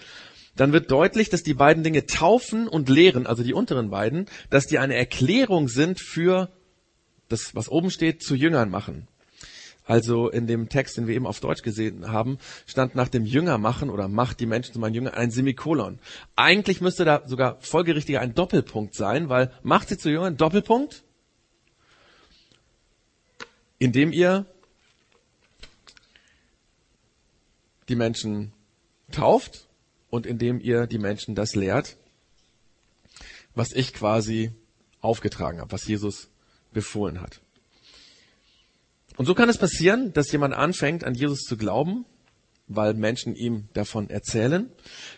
dann 0.57 0.73
wird 0.73 0.91
deutlich, 0.91 1.29
dass 1.29 1.43
die 1.43 1.55
beiden 1.55 1.83
Dinge 1.83 2.07
taufen 2.07 2.69
und 2.69 2.89
lehren, 2.89 3.27
also 3.27 3.43
die 3.43 3.53
unteren 3.53 3.91
beiden, 3.91 4.27
dass 4.51 4.67
die 4.67 4.79
eine 4.79 4.95
Erklärung 4.95 5.69
sind 5.69 6.01
für 6.01 6.49
das, 7.29 7.55
was 7.55 7.69
oben 7.69 7.91
steht, 7.91 8.23
zu 8.23 8.35
Jüngern 8.35 8.71
machen. 8.71 9.09
Also 9.87 10.31
in 10.31 10.47
dem 10.47 10.69
Text, 10.71 10.97
den 10.97 11.07
wir 11.07 11.15
eben 11.15 11.27
auf 11.27 11.41
Deutsch 11.41 11.63
gesehen 11.63 12.11
haben, 12.11 12.39
stand 12.67 12.95
nach 12.95 13.09
dem 13.09 13.27
Jünger 13.27 13.59
machen 13.59 13.91
oder 13.91 14.09
macht 14.09 14.41
die 14.41 14.47
Menschen 14.47 14.73
zu 14.73 14.79
meinen 14.81 14.95
Jüngern 14.95 15.15
ein 15.15 15.31
Semikolon. 15.31 15.99
Eigentlich 16.37 16.81
müsste 16.81 17.05
da 17.05 17.23
sogar 17.27 17.61
folgerichtiger 17.61 18.21
ein 18.21 18.35
Doppelpunkt 18.35 18.95
sein, 18.95 19.29
weil 19.29 19.53
macht 19.63 19.89
sie 19.89 19.99
zu 19.99 20.11
Jüngern, 20.11 20.39
Doppelpunkt, 20.39 21.05
indem 23.79 24.13
ihr 24.13 24.47
die 27.91 27.97
Menschen 27.97 28.53
tauft 29.13 29.69
und 30.09 30.25
indem 30.25 30.61
ihr 30.61 30.87
die 30.87 30.99
Menschen 30.99 31.35
das 31.35 31.55
lehrt, 31.55 31.99
was 33.55 33.73
ich 33.73 33.93
quasi 33.93 34.53
aufgetragen 35.01 35.61
habe, 35.61 35.73
was 35.73 35.87
Jesus 35.87 36.31
befohlen 36.73 37.21
hat. 37.21 37.44
Und 39.17 39.27
so 39.27 39.35
kann 39.35 39.49
es 39.49 39.59
passieren, 39.59 40.13
dass 40.13 40.33
jemand 40.33 40.55
anfängt, 40.55 41.05
an 41.05 41.15
Jesus 41.15 41.41
zu 41.41 41.57
glauben, 41.57 42.05
weil 42.67 42.95
Menschen 42.95 43.37
ihm 43.37 43.69
davon 43.75 44.09
erzählen. 44.09 44.71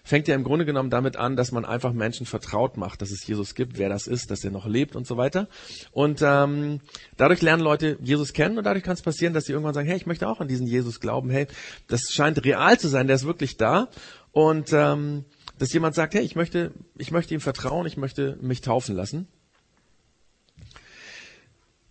Fängt 0.02 0.26
ja 0.28 0.34
im 0.34 0.42
Grunde 0.42 0.66
genommen 0.66 0.90
damit 0.90 1.16
an, 1.16 1.36
dass 1.36 1.52
man 1.52 1.64
einfach 1.64 1.92
Menschen 1.92 2.26
vertraut 2.26 2.76
macht, 2.76 3.02
dass 3.02 3.10
es 3.10 3.26
Jesus 3.26 3.54
gibt, 3.54 3.78
wer 3.78 3.88
das 3.88 4.06
ist, 4.06 4.30
dass 4.30 4.44
er 4.44 4.50
noch 4.50 4.66
lebt 4.66 4.96
und 4.96 5.06
so 5.06 5.16
weiter. 5.16 5.48
Und 5.92 6.20
ähm, 6.22 6.80
dadurch 7.16 7.42
lernen 7.42 7.62
Leute 7.62 7.98
Jesus 8.02 8.32
kennen 8.32 8.58
und 8.58 8.64
dadurch 8.64 8.84
kann 8.84 8.94
es 8.94 9.02
passieren, 9.02 9.32
dass 9.32 9.44
sie 9.44 9.52
irgendwann 9.52 9.74
sagen, 9.74 9.88
hey, 9.88 9.96
ich 9.96 10.06
möchte 10.06 10.28
auch 10.28 10.40
an 10.40 10.48
diesen 10.48 10.66
Jesus 10.66 11.00
glauben. 11.00 11.30
Hey, 11.30 11.46
das 11.86 12.10
scheint 12.10 12.44
real 12.44 12.78
zu 12.78 12.88
sein, 12.88 13.06
der 13.06 13.16
ist 13.16 13.26
wirklich 13.26 13.56
da. 13.56 13.88
Und 14.32 14.72
ähm, 14.72 15.24
dass 15.58 15.72
jemand 15.72 15.94
sagt, 15.94 16.14
hey, 16.14 16.22
ich 16.22 16.36
möchte, 16.36 16.72
ich 16.98 17.12
möchte 17.12 17.32
ihm 17.32 17.40
vertrauen, 17.40 17.86
ich 17.86 17.96
möchte 17.96 18.36
mich 18.40 18.60
taufen 18.60 18.94
lassen. 18.94 19.28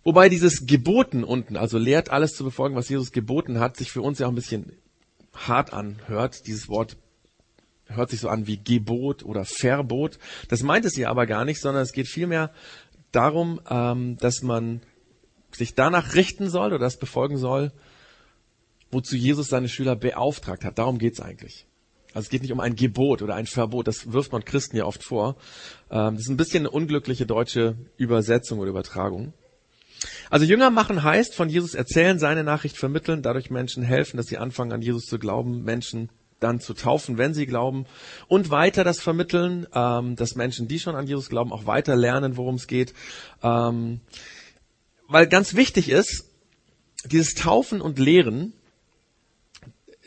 Wobei 0.06 0.28
dieses 0.28 0.66
Geboten 0.66 1.24
unten, 1.24 1.56
also 1.56 1.78
lehrt 1.78 2.10
alles 2.10 2.34
zu 2.34 2.44
befolgen, 2.44 2.76
was 2.76 2.88
Jesus 2.88 3.10
geboten 3.10 3.58
hat, 3.58 3.76
sich 3.76 3.90
für 3.90 4.02
uns 4.02 4.20
ja 4.20 4.28
auch 4.28 4.30
ein 4.30 4.36
bisschen 4.36 4.70
hart 5.34 5.72
anhört. 5.72 6.46
Dieses 6.46 6.68
Wort 6.68 6.96
hört 7.86 8.10
sich 8.10 8.20
so 8.20 8.28
an 8.28 8.46
wie 8.46 8.56
Gebot 8.56 9.24
oder 9.24 9.44
Verbot. 9.44 10.20
Das 10.48 10.62
meint 10.62 10.84
es 10.84 10.94
hier 10.94 11.10
aber 11.10 11.26
gar 11.26 11.44
nicht, 11.44 11.60
sondern 11.60 11.82
es 11.82 11.90
geht 11.90 12.06
vielmehr 12.06 12.52
darum, 13.10 13.60
ähm, 13.68 14.16
dass 14.18 14.42
man 14.42 14.80
sich 15.50 15.74
danach 15.74 16.14
richten 16.14 16.50
soll 16.50 16.68
oder 16.68 16.78
das 16.78 16.98
befolgen 16.98 17.36
soll, 17.36 17.72
wozu 18.92 19.16
Jesus 19.16 19.48
seine 19.48 19.68
Schüler 19.68 19.96
beauftragt 19.96 20.64
hat. 20.64 20.78
Darum 20.78 20.98
geht's 20.98 21.18
eigentlich. 21.18 21.66
Also 22.14 22.26
es 22.26 22.30
geht 22.30 22.42
nicht 22.42 22.52
um 22.52 22.60
ein 22.60 22.76
Gebot 22.76 23.22
oder 23.22 23.34
ein 23.34 23.46
Verbot, 23.46 23.88
das 23.88 24.12
wirft 24.12 24.30
man 24.30 24.44
Christen 24.44 24.76
ja 24.76 24.84
oft 24.84 25.02
vor. 25.02 25.34
Ähm, 25.90 26.14
das 26.14 26.26
ist 26.26 26.30
ein 26.30 26.36
bisschen 26.36 26.60
eine 26.60 26.70
unglückliche 26.70 27.26
deutsche 27.26 27.76
Übersetzung 27.96 28.60
oder 28.60 28.70
Übertragung. 28.70 29.32
Also 30.30 30.44
Jünger 30.44 30.70
machen 30.70 31.02
heißt 31.02 31.34
von 31.34 31.48
Jesus 31.48 31.74
erzählen, 31.74 32.18
seine 32.18 32.44
Nachricht 32.44 32.76
vermitteln, 32.76 33.22
dadurch 33.22 33.50
Menschen 33.50 33.82
helfen, 33.82 34.16
dass 34.16 34.26
sie 34.26 34.38
anfangen 34.38 34.72
an 34.72 34.82
Jesus 34.82 35.06
zu 35.06 35.18
glauben, 35.18 35.62
Menschen 35.62 36.10
dann 36.40 36.60
zu 36.60 36.74
taufen, 36.74 37.18
wenn 37.18 37.34
sie 37.34 37.46
glauben 37.46 37.86
und 38.28 38.50
weiter 38.50 38.84
das 38.84 39.00
vermitteln, 39.00 39.66
ähm, 39.74 40.16
dass 40.16 40.34
Menschen, 40.34 40.68
die 40.68 40.78
schon 40.78 40.94
an 40.94 41.06
Jesus 41.06 41.28
glauben, 41.28 41.52
auch 41.52 41.66
weiter 41.66 41.96
lernen, 41.96 42.36
worum 42.36 42.56
es 42.56 42.66
geht. 42.66 42.92
Ähm, 43.42 44.00
weil 45.08 45.26
ganz 45.26 45.54
wichtig 45.54 45.88
ist, 45.88 46.26
dieses 47.06 47.34
Taufen 47.34 47.80
und 47.80 47.98
Lehren, 47.98 48.52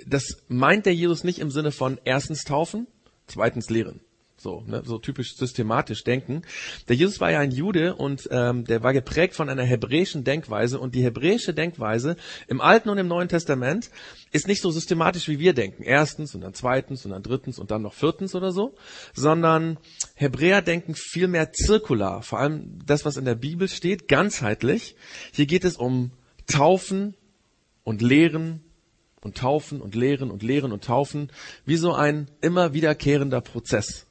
das 0.05 0.43
meint 0.47 0.85
der 0.85 0.93
Jesus 0.93 1.23
nicht 1.23 1.39
im 1.39 1.51
Sinne 1.51 1.71
von 1.71 1.99
erstens 2.03 2.43
taufen, 2.43 2.87
zweitens 3.27 3.69
lehren. 3.69 4.01
So, 4.39 4.63
ne, 4.65 4.83
so 4.85 4.99
typisch 4.99 5.35
systematisch 5.35 6.03
denken. 6.03 6.43
Der 6.87 6.95
Jesus 6.95 7.19
war 7.19 7.29
ja 7.31 7.39
ein 7.39 7.51
Jude 7.51 7.95
und 7.95 8.27
ähm, 8.31 8.63
der 8.63 8.83
war 8.83 8.93
geprägt 8.93 9.35
von 9.35 9.49
einer 9.49 9.63
hebräischen 9.63 10.23
Denkweise 10.23 10.79
und 10.79 10.95
die 10.95 11.03
hebräische 11.03 11.53
Denkweise 11.53 12.15
im 12.47 12.61
Alten 12.61 12.89
und 12.89 12.97
im 12.97 13.07
Neuen 13.07 13.27
Testament 13.27 13.91
ist 14.31 14.47
nicht 14.47 14.61
so 14.61 14.71
systematisch 14.71 15.27
wie 15.27 15.39
wir 15.39 15.53
denken. 15.53 15.83
Erstens 15.83 16.35
und 16.35 16.41
dann 16.41 16.53
zweitens 16.53 17.05
und 17.05 17.11
dann 17.11 17.23
drittens 17.23 17.59
und 17.59 17.69
dann 17.69 17.81
noch 17.81 17.93
viertens 17.93 18.33
oder 18.33 18.51
so, 18.51 18.75
sondern 19.13 19.77
Hebräer 20.15 20.61
denken 20.61 20.95
viel 20.95 21.27
mehr 21.27 21.51
zirkular. 21.51 22.21
Vor 22.21 22.39
allem 22.39 22.79
das, 22.85 23.03
was 23.03 23.17
in 23.17 23.25
der 23.25 23.35
Bibel 23.35 23.67
steht, 23.67 24.07
ganzheitlich. 24.07 24.95
Hier 25.33 25.47
geht 25.47 25.65
es 25.65 25.75
um 25.75 26.11
Taufen 26.47 27.15
und 27.83 28.01
Lehren 28.01 28.63
und 29.21 29.37
Taufen 29.37 29.81
und 29.81 29.95
Lehren 29.95 30.31
und 30.31 30.43
Lehren 30.43 30.71
und 30.71 30.83
Taufen, 30.83 31.31
wie 31.65 31.75
so 31.75 31.93
ein 31.93 32.31
immer 32.41 32.73
wiederkehrender 32.73 33.41
Prozess. 33.41 34.05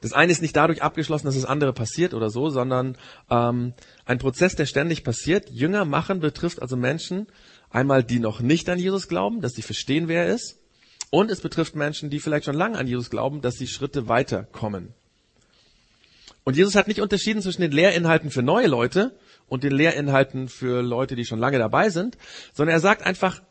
Das 0.00 0.12
eine 0.12 0.30
ist 0.30 0.42
nicht 0.42 0.54
dadurch 0.54 0.82
abgeschlossen, 0.82 1.26
dass 1.26 1.34
das 1.34 1.44
andere 1.44 1.72
passiert 1.72 2.14
oder 2.14 2.30
so, 2.30 2.50
sondern 2.50 2.96
ähm, 3.30 3.74
ein 4.04 4.18
Prozess, 4.18 4.54
der 4.54 4.66
ständig 4.66 5.02
passiert. 5.02 5.50
Jünger 5.50 5.84
machen 5.84 6.20
betrifft 6.20 6.62
also 6.62 6.76
Menschen, 6.76 7.26
einmal 7.70 8.04
die 8.04 8.20
noch 8.20 8.40
nicht 8.40 8.68
an 8.68 8.78
Jesus 8.78 9.08
glauben, 9.08 9.40
dass 9.40 9.54
sie 9.54 9.62
verstehen, 9.62 10.06
wer 10.06 10.26
er 10.26 10.34
ist. 10.34 10.58
Und 11.10 11.30
es 11.30 11.40
betrifft 11.40 11.74
Menschen, 11.74 12.10
die 12.10 12.20
vielleicht 12.20 12.44
schon 12.44 12.54
lange 12.54 12.78
an 12.78 12.86
Jesus 12.86 13.10
glauben, 13.10 13.40
dass 13.40 13.56
sie 13.56 13.66
Schritte 13.66 14.08
weiterkommen. 14.08 14.94
Und 16.44 16.56
Jesus 16.56 16.76
hat 16.76 16.88
nicht 16.88 17.00
unterschieden 17.00 17.42
zwischen 17.42 17.62
den 17.62 17.72
Lehrinhalten 17.72 18.30
für 18.30 18.42
neue 18.42 18.68
Leute 18.68 19.18
und 19.48 19.64
den 19.64 19.72
Lehrinhalten 19.72 20.48
für 20.48 20.80
Leute, 20.82 21.16
die 21.16 21.24
schon 21.24 21.38
lange 21.38 21.58
dabei 21.58 21.90
sind, 21.90 22.16
sondern 22.54 22.74
er 22.74 22.80
sagt 22.80 23.02
einfach, 23.02 23.42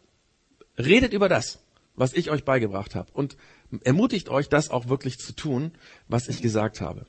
redet 0.77 1.13
über 1.13 1.29
das, 1.29 1.59
was 1.95 2.13
ich 2.13 2.31
euch 2.31 2.43
beigebracht 2.43 2.95
habe. 2.95 3.11
Und 3.13 3.37
ermutigt 3.83 4.29
euch, 4.29 4.49
das 4.49 4.69
auch 4.69 4.87
wirklich 4.87 5.17
zu 5.17 5.33
tun, 5.33 5.71
was 6.07 6.27
ich 6.27 6.41
gesagt 6.41 6.81
habe. 6.81 7.05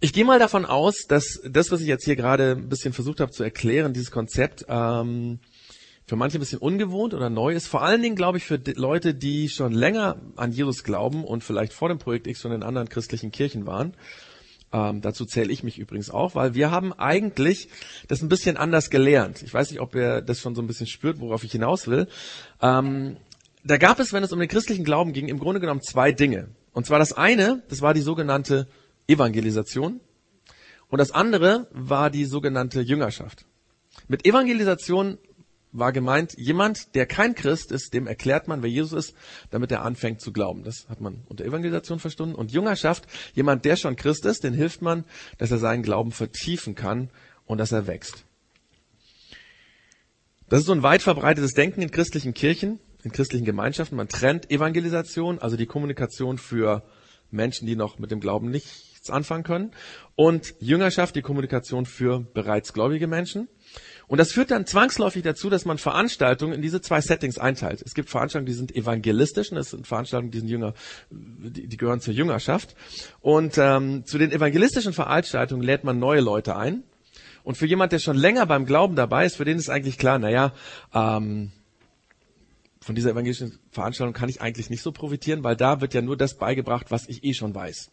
Ich 0.00 0.12
gehe 0.12 0.24
mal 0.24 0.38
davon 0.38 0.64
aus, 0.64 1.06
dass 1.08 1.40
das, 1.44 1.70
was 1.72 1.80
ich 1.80 1.86
jetzt 1.86 2.04
hier 2.04 2.16
gerade 2.16 2.52
ein 2.52 2.68
bisschen 2.68 2.92
versucht 2.92 3.20
habe 3.20 3.32
zu 3.32 3.42
erklären, 3.42 3.92
dieses 3.92 4.10
Konzept, 4.10 4.66
ähm, 4.68 5.40
für 6.06 6.16
manche 6.16 6.38
ein 6.38 6.40
bisschen 6.40 6.58
ungewohnt 6.58 7.12
oder 7.12 7.28
neu 7.28 7.52
ist. 7.52 7.68
Vor 7.68 7.82
allen 7.82 8.00
Dingen, 8.00 8.16
glaube 8.16 8.38
ich, 8.38 8.44
für 8.44 8.58
Leute, 8.76 9.14
die 9.14 9.50
schon 9.50 9.72
länger 9.72 10.16
an 10.36 10.52
Jesus 10.52 10.82
glauben 10.82 11.22
und 11.22 11.44
vielleicht 11.44 11.74
vor 11.74 11.90
dem 11.90 11.98
Projekt 11.98 12.26
X 12.26 12.40
schon 12.40 12.52
in 12.52 12.62
anderen 12.62 12.88
christlichen 12.88 13.30
Kirchen 13.30 13.66
waren. 13.66 13.94
Ähm, 14.72 15.00
dazu 15.02 15.24
zähle 15.26 15.52
ich 15.52 15.62
mich 15.62 15.78
übrigens 15.78 16.10
auch, 16.10 16.34
weil 16.34 16.54
wir 16.54 16.70
haben 16.70 16.92
eigentlich 16.92 17.68
das 18.06 18.22
ein 18.22 18.28
bisschen 18.28 18.56
anders 18.56 18.88
gelernt. 18.90 19.42
Ich 19.42 19.52
weiß 19.52 19.70
nicht, 19.70 19.80
ob 19.80 19.94
ihr 19.94 20.22
das 20.22 20.40
schon 20.40 20.54
so 20.54 20.62
ein 20.62 20.66
bisschen 20.66 20.86
spürt, 20.86 21.20
worauf 21.20 21.44
ich 21.44 21.52
hinaus 21.52 21.88
will. 21.88 22.06
Ähm, 22.62 23.16
da 23.70 23.76
gab 23.76 24.00
es, 24.00 24.12
wenn 24.12 24.22
es 24.22 24.32
um 24.32 24.38
den 24.38 24.48
christlichen 24.48 24.84
Glauben 24.84 25.12
ging, 25.12 25.28
im 25.28 25.38
Grunde 25.38 25.60
genommen 25.60 25.82
zwei 25.82 26.10
Dinge. 26.12 26.48
Und 26.72 26.86
zwar 26.86 26.98
das 26.98 27.12
eine, 27.12 27.62
das 27.68 27.82
war 27.82 27.92
die 27.92 28.00
sogenannte 28.00 28.66
Evangelisation. 29.06 30.00
Und 30.88 30.98
das 30.98 31.10
andere 31.10 31.68
war 31.72 32.08
die 32.08 32.24
sogenannte 32.24 32.80
Jüngerschaft. 32.80 33.44
Mit 34.06 34.24
Evangelisation 34.24 35.18
war 35.72 35.92
gemeint, 35.92 36.32
jemand, 36.38 36.94
der 36.94 37.04
kein 37.04 37.34
Christ 37.34 37.70
ist, 37.72 37.92
dem 37.92 38.06
erklärt 38.06 38.48
man, 38.48 38.62
wer 38.62 38.70
Jesus 38.70 38.92
ist, 38.92 39.16
damit 39.50 39.70
er 39.70 39.84
anfängt 39.84 40.22
zu 40.22 40.32
glauben. 40.32 40.64
Das 40.64 40.86
hat 40.88 41.02
man 41.02 41.22
unter 41.26 41.44
Evangelisation 41.44 41.98
verstanden. 41.98 42.34
Und 42.34 42.52
Jüngerschaft, 42.52 43.06
jemand, 43.34 43.66
der 43.66 43.76
schon 43.76 43.96
Christ 43.96 44.24
ist, 44.24 44.44
den 44.44 44.54
hilft 44.54 44.80
man, 44.80 45.04
dass 45.36 45.50
er 45.50 45.58
seinen 45.58 45.82
Glauben 45.82 46.12
vertiefen 46.12 46.74
kann 46.74 47.10
und 47.44 47.58
dass 47.58 47.72
er 47.72 47.86
wächst. 47.86 48.24
Das 50.48 50.60
ist 50.60 50.66
so 50.66 50.72
ein 50.72 50.82
weit 50.82 51.02
verbreitetes 51.02 51.52
Denken 51.52 51.82
in 51.82 51.90
christlichen 51.90 52.32
Kirchen 52.32 52.80
in 53.04 53.12
christlichen 53.12 53.44
Gemeinschaften. 53.44 53.96
Man 53.96 54.08
trennt 54.08 54.50
Evangelisation, 54.50 55.38
also 55.38 55.56
die 55.56 55.66
Kommunikation 55.66 56.38
für 56.38 56.82
Menschen, 57.30 57.66
die 57.66 57.76
noch 57.76 57.98
mit 57.98 58.10
dem 58.10 58.20
Glauben 58.20 58.50
nichts 58.50 59.10
anfangen 59.10 59.44
können, 59.44 59.70
und 60.16 60.54
Jüngerschaft, 60.58 61.14
die 61.14 61.22
Kommunikation 61.22 61.86
für 61.86 62.20
bereits 62.20 62.72
gläubige 62.72 63.06
Menschen. 63.06 63.48
Und 64.06 64.18
das 64.18 64.32
führt 64.32 64.50
dann 64.50 64.66
zwangsläufig 64.66 65.22
dazu, 65.22 65.50
dass 65.50 65.66
man 65.66 65.76
Veranstaltungen 65.76 66.54
in 66.54 66.62
diese 66.62 66.80
zwei 66.80 67.00
Settings 67.02 67.38
einteilt. 67.38 67.82
Es 67.82 67.94
gibt 67.94 68.08
Veranstaltungen, 68.08 68.46
die 68.46 68.54
sind 68.54 68.74
evangelistisch, 68.74 69.50
und 69.50 69.56
das 69.56 69.70
sind 69.70 69.86
Veranstaltungen, 69.86 70.30
die 70.30 70.38
sind 70.38 70.48
Jünger, 70.48 70.74
die, 71.10 71.66
die 71.66 71.76
gehören 71.76 72.00
zur 72.00 72.14
Jüngerschaft. 72.14 72.74
Und 73.20 73.58
ähm, 73.58 74.06
zu 74.06 74.16
den 74.16 74.32
evangelistischen 74.32 74.94
Veranstaltungen 74.94 75.62
lädt 75.62 75.84
man 75.84 75.98
neue 75.98 76.20
Leute 76.20 76.56
ein. 76.56 76.84
Und 77.44 77.56
für 77.56 77.66
jemand, 77.66 77.92
der 77.92 77.98
schon 77.98 78.16
länger 78.16 78.46
beim 78.46 78.64
Glauben 78.64 78.96
dabei 78.96 79.26
ist, 79.26 79.36
für 79.36 79.44
den 79.44 79.58
ist 79.58 79.70
eigentlich 79.70 79.98
klar, 79.98 80.18
naja, 80.18 80.52
ähm, 80.94 81.52
von 82.88 82.94
dieser 82.94 83.10
evangelischen 83.10 83.58
Veranstaltung 83.70 84.14
kann 84.14 84.30
ich 84.30 84.40
eigentlich 84.40 84.70
nicht 84.70 84.80
so 84.80 84.92
profitieren, 84.92 85.44
weil 85.44 85.56
da 85.56 85.82
wird 85.82 85.92
ja 85.92 86.00
nur 86.00 86.16
das 86.16 86.38
beigebracht, 86.38 86.86
was 86.88 87.06
ich 87.06 87.22
eh 87.22 87.34
schon 87.34 87.54
weiß. 87.54 87.90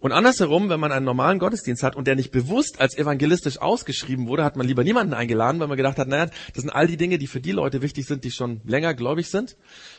Und 0.00 0.10
andersherum, 0.10 0.68
wenn 0.68 0.80
man 0.80 0.90
einen 0.90 1.06
normalen 1.06 1.38
Gottesdienst 1.38 1.84
hat 1.84 1.94
und 1.94 2.08
der 2.08 2.16
nicht 2.16 2.32
bewusst 2.32 2.80
als 2.80 2.98
evangelistisch 2.98 3.58
ausgeschrieben 3.58 4.26
wurde, 4.26 4.42
hat 4.42 4.56
man 4.56 4.66
lieber 4.66 4.82
niemanden 4.82 5.14
eingeladen, 5.14 5.60
weil 5.60 5.68
man 5.68 5.76
gedacht 5.76 5.98
hat, 5.98 6.08
naja, 6.08 6.26
das 6.26 6.62
sind 6.62 6.70
all 6.70 6.88
die 6.88 6.96
Dinge, 6.96 7.18
die 7.18 7.28
für 7.28 7.40
die 7.40 7.52
Leute 7.52 7.82
wichtig 7.82 8.06
sind, 8.06 8.24
die 8.24 8.32
schon 8.32 8.60
länger 8.64 8.94
gläubig 8.94 9.30
sind, 9.30 9.56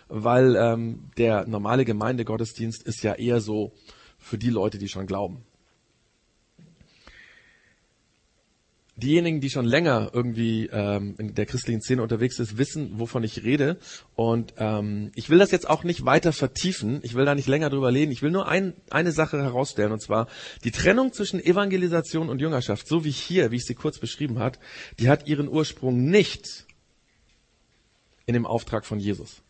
weil 0.10 0.58
ähm, 0.58 1.10
der 1.18 1.48
normale 1.48 1.86
Gemeindegottesdienst 1.86 2.84
ist 2.84 3.02
ja 3.02 3.14
eher 3.14 3.40
so 3.40 3.72
für 4.18 4.38
die 4.38 4.50
Leute, 4.50 4.78
die 4.78 4.90
schon 4.90 5.08
glauben. 5.08 5.46
Diejenigen, 8.96 9.42
die 9.42 9.50
schon 9.50 9.66
länger 9.66 10.12
irgendwie 10.14 10.68
ähm, 10.72 11.16
in 11.18 11.34
der 11.34 11.46
christlichen 11.46 11.82
Szene 11.82 12.04
unterwegs 12.04 12.38
ist, 12.40 12.58
wissen, 12.58 13.00
wovon 13.00 13.24
ich 13.24 13.44
rede. 13.44 13.78
Und 14.16 14.54
ähm, 14.58 15.12
ich 15.16 15.30
will 15.30 15.40
das 15.40 15.52
jetzt 15.52 15.68
auch 15.68 15.84
nicht 15.84 16.06
weiter 16.06 16.32
vertiefen. 16.32 17.00
Ich 17.02 17.16
will 17.16 17.26
da 17.26 17.34
nicht 17.34 17.48
länger 17.48 17.70
drüber 17.70 17.92
reden. 17.92 18.12
Ich 18.12 18.22
will 18.22 18.30
nur 18.32 18.48
ein, 18.48 18.74
eine 18.92 19.12
Sache 19.12 19.42
herausstellen, 19.42 19.92
und 19.92 20.02
zwar 20.02 20.28
die 20.64 20.72
Trennung 20.72 21.12
zwischen 21.12 21.40
Evangelisation 21.44 22.30
und 22.30 22.40
Jüngerschaft, 22.40 22.88
so 22.88 23.04
wie 23.04 23.12
hier, 23.12 23.52
wie 23.52 23.58
ich 23.58 23.66
sie 23.66 23.76
kurz 23.76 24.00
beschrieben 24.00 24.40
hat, 24.40 24.60
die 25.00 25.10
hat 25.10 25.28
ihren 25.28 25.48
Ursprung 25.48 26.06
nicht 26.06 26.68
in 28.26 28.34
dem 28.34 28.46
Auftrag 28.46 28.86
von 28.86 29.00
Jesus. 29.00 29.42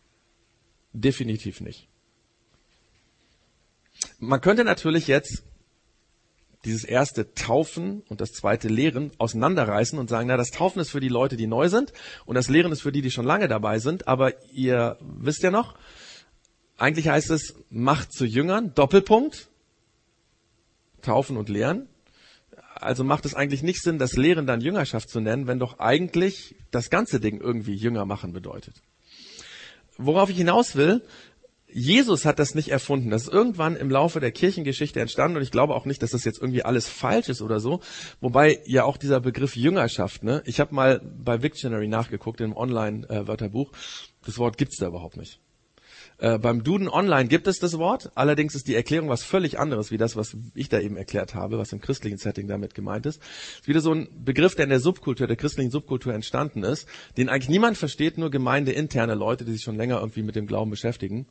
Definitiv 0.92 1.60
nicht. 1.60 1.88
Man 4.18 4.40
könnte 4.40 4.64
natürlich 4.64 5.06
jetzt 5.06 5.42
dieses 6.64 6.84
erste 6.84 7.34
Taufen 7.34 8.02
und 8.08 8.20
das 8.20 8.32
zweite 8.32 8.68
Lehren 8.68 9.10
auseinanderreißen 9.18 9.98
und 9.98 10.08
sagen, 10.08 10.28
na, 10.28 10.36
das 10.36 10.50
Taufen 10.50 10.80
ist 10.80 10.90
für 10.90 11.00
die 11.00 11.08
Leute, 11.08 11.36
die 11.36 11.46
neu 11.46 11.68
sind 11.68 11.92
und 12.24 12.34
das 12.34 12.48
Lehren 12.48 12.72
ist 12.72 12.82
für 12.82 12.92
die, 12.92 13.02
die 13.02 13.10
schon 13.10 13.26
lange 13.26 13.48
dabei 13.48 13.78
sind. 13.78 14.08
Aber 14.08 14.32
ihr 14.52 14.96
wisst 15.00 15.42
ja 15.42 15.50
noch, 15.50 15.74
eigentlich 16.76 17.08
heißt 17.08 17.30
es, 17.30 17.54
macht 17.70 18.12
zu 18.12 18.24
Jüngern, 18.24 18.74
Doppelpunkt, 18.74 19.48
Taufen 21.02 21.36
und 21.36 21.48
Lehren. 21.48 21.88
Also 22.74 23.04
macht 23.04 23.24
es 23.24 23.34
eigentlich 23.34 23.62
nicht 23.62 23.82
Sinn, 23.82 23.98
das 23.98 24.14
Lehren 24.14 24.46
dann 24.46 24.60
Jüngerschaft 24.60 25.08
zu 25.08 25.20
nennen, 25.20 25.46
wenn 25.46 25.58
doch 25.58 25.78
eigentlich 25.78 26.56
das 26.70 26.90
ganze 26.90 27.20
Ding 27.20 27.40
irgendwie 27.40 27.74
Jünger 27.74 28.04
machen 28.04 28.32
bedeutet. 28.32 28.82
Worauf 29.96 30.28
ich 30.28 30.36
hinaus 30.36 30.74
will, 30.74 31.02
Jesus 31.76 32.24
hat 32.24 32.38
das 32.38 32.54
nicht 32.54 32.68
erfunden. 32.68 33.10
Das 33.10 33.22
ist 33.22 33.32
irgendwann 33.32 33.74
im 33.74 33.90
Laufe 33.90 34.20
der 34.20 34.30
Kirchengeschichte 34.30 35.00
entstanden 35.00 35.38
und 35.38 35.42
ich 35.42 35.50
glaube 35.50 35.74
auch 35.74 35.86
nicht, 35.86 36.04
dass 36.04 36.12
das 36.12 36.24
jetzt 36.24 36.40
irgendwie 36.40 36.62
alles 36.62 36.88
falsch 36.88 37.28
ist 37.28 37.42
oder 37.42 37.58
so. 37.58 37.80
Wobei 38.20 38.60
ja 38.64 38.84
auch 38.84 38.96
dieser 38.96 39.20
Begriff 39.20 39.56
Jüngerschaft, 39.56 40.22
ne? 40.22 40.40
Ich 40.46 40.60
habe 40.60 40.72
mal 40.72 41.00
bei 41.02 41.42
Victionary 41.42 41.88
nachgeguckt 41.88 42.40
im 42.40 42.56
Online-Wörterbuch. 42.56 43.72
Das 44.24 44.38
Wort 44.38 44.56
gibt's 44.56 44.76
da 44.76 44.86
überhaupt 44.86 45.16
nicht. 45.16 45.40
Äh, 46.18 46.38
beim 46.38 46.62
Duden 46.62 46.88
Online 46.88 47.28
gibt 47.28 47.48
es 47.48 47.58
das 47.58 47.76
Wort, 47.76 48.12
allerdings 48.14 48.54
ist 48.54 48.68
die 48.68 48.76
Erklärung 48.76 49.08
was 49.08 49.24
völlig 49.24 49.58
anderes, 49.58 49.90
wie 49.90 49.96
das, 49.96 50.14
was 50.14 50.36
ich 50.54 50.68
da 50.68 50.78
eben 50.78 50.96
erklärt 50.96 51.34
habe, 51.34 51.58
was 51.58 51.72
im 51.72 51.80
christlichen 51.80 52.18
Setting 52.18 52.46
damit 52.46 52.76
gemeint 52.76 53.04
ist. 53.04 53.20
Es 53.20 53.60
ist 53.62 53.68
wieder 53.68 53.80
so 53.80 53.92
ein 53.92 54.06
Begriff, 54.24 54.54
der 54.54 54.62
in 54.62 54.70
der 54.70 54.78
Subkultur, 54.78 55.26
der 55.26 55.34
christlichen 55.34 55.72
Subkultur 55.72 56.14
entstanden 56.14 56.62
ist, 56.62 56.86
den 57.16 57.28
eigentlich 57.28 57.48
niemand 57.48 57.78
versteht, 57.78 58.16
nur 58.16 58.30
gemeindeinterne 58.30 59.16
Leute, 59.16 59.44
die 59.44 59.50
sich 59.50 59.62
schon 59.62 59.76
länger 59.76 59.98
irgendwie 59.98 60.22
mit 60.22 60.36
dem 60.36 60.46
Glauben 60.46 60.70
beschäftigen 60.70 61.26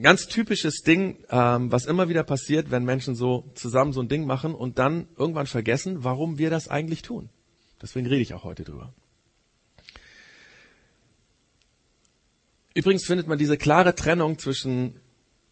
ganz 0.00 0.26
typisches 0.26 0.82
Ding, 0.82 1.24
ähm, 1.30 1.70
was 1.70 1.86
immer 1.86 2.08
wieder 2.08 2.22
passiert, 2.22 2.70
wenn 2.70 2.84
Menschen 2.84 3.14
so 3.14 3.50
zusammen 3.54 3.92
so 3.92 4.00
ein 4.00 4.08
Ding 4.08 4.26
machen 4.26 4.54
und 4.54 4.78
dann 4.78 5.08
irgendwann 5.16 5.46
vergessen, 5.46 6.04
warum 6.04 6.38
wir 6.38 6.50
das 6.50 6.68
eigentlich 6.68 7.02
tun. 7.02 7.30
Deswegen 7.82 8.06
rede 8.06 8.22
ich 8.22 8.34
auch 8.34 8.44
heute 8.44 8.64
drüber. 8.64 8.92
Übrigens 12.74 13.04
findet 13.04 13.28
man 13.28 13.38
diese 13.38 13.56
klare 13.56 13.94
Trennung 13.94 14.38
zwischen 14.38 15.00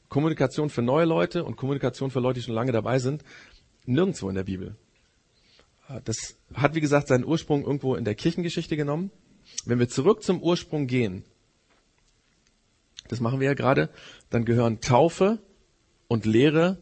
Kommunikation 0.08 0.70
für 0.70 0.82
neue 0.82 1.04
Leute 1.04 1.44
und 1.44 1.56
Kommunikation 1.56 2.10
für 2.10 2.20
Leute, 2.20 2.40
die 2.40 2.44
schon 2.44 2.54
lange 2.54 2.72
dabei 2.72 2.98
sind, 2.98 3.24
nirgendwo 3.86 4.28
in 4.28 4.34
der 4.34 4.44
Bibel. 4.44 4.76
Das 6.04 6.36
hat, 6.54 6.74
wie 6.74 6.80
gesagt, 6.80 7.08
seinen 7.08 7.24
Ursprung 7.24 7.64
irgendwo 7.64 7.94
in 7.94 8.04
der 8.04 8.14
Kirchengeschichte 8.14 8.76
genommen. 8.76 9.10
Wenn 9.64 9.78
wir 9.78 9.88
zurück 9.88 10.22
zum 10.22 10.42
Ursprung 10.42 10.86
gehen, 10.86 11.24
das 13.08 13.20
machen 13.20 13.40
wir 13.40 13.46
ja 13.46 13.54
gerade, 13.54 13.90
dann 14.30 14.44
gehören 14.44 14.80
Taufe 14.80 15.38
und 16.08 16.26
Lehre 16.26 16.78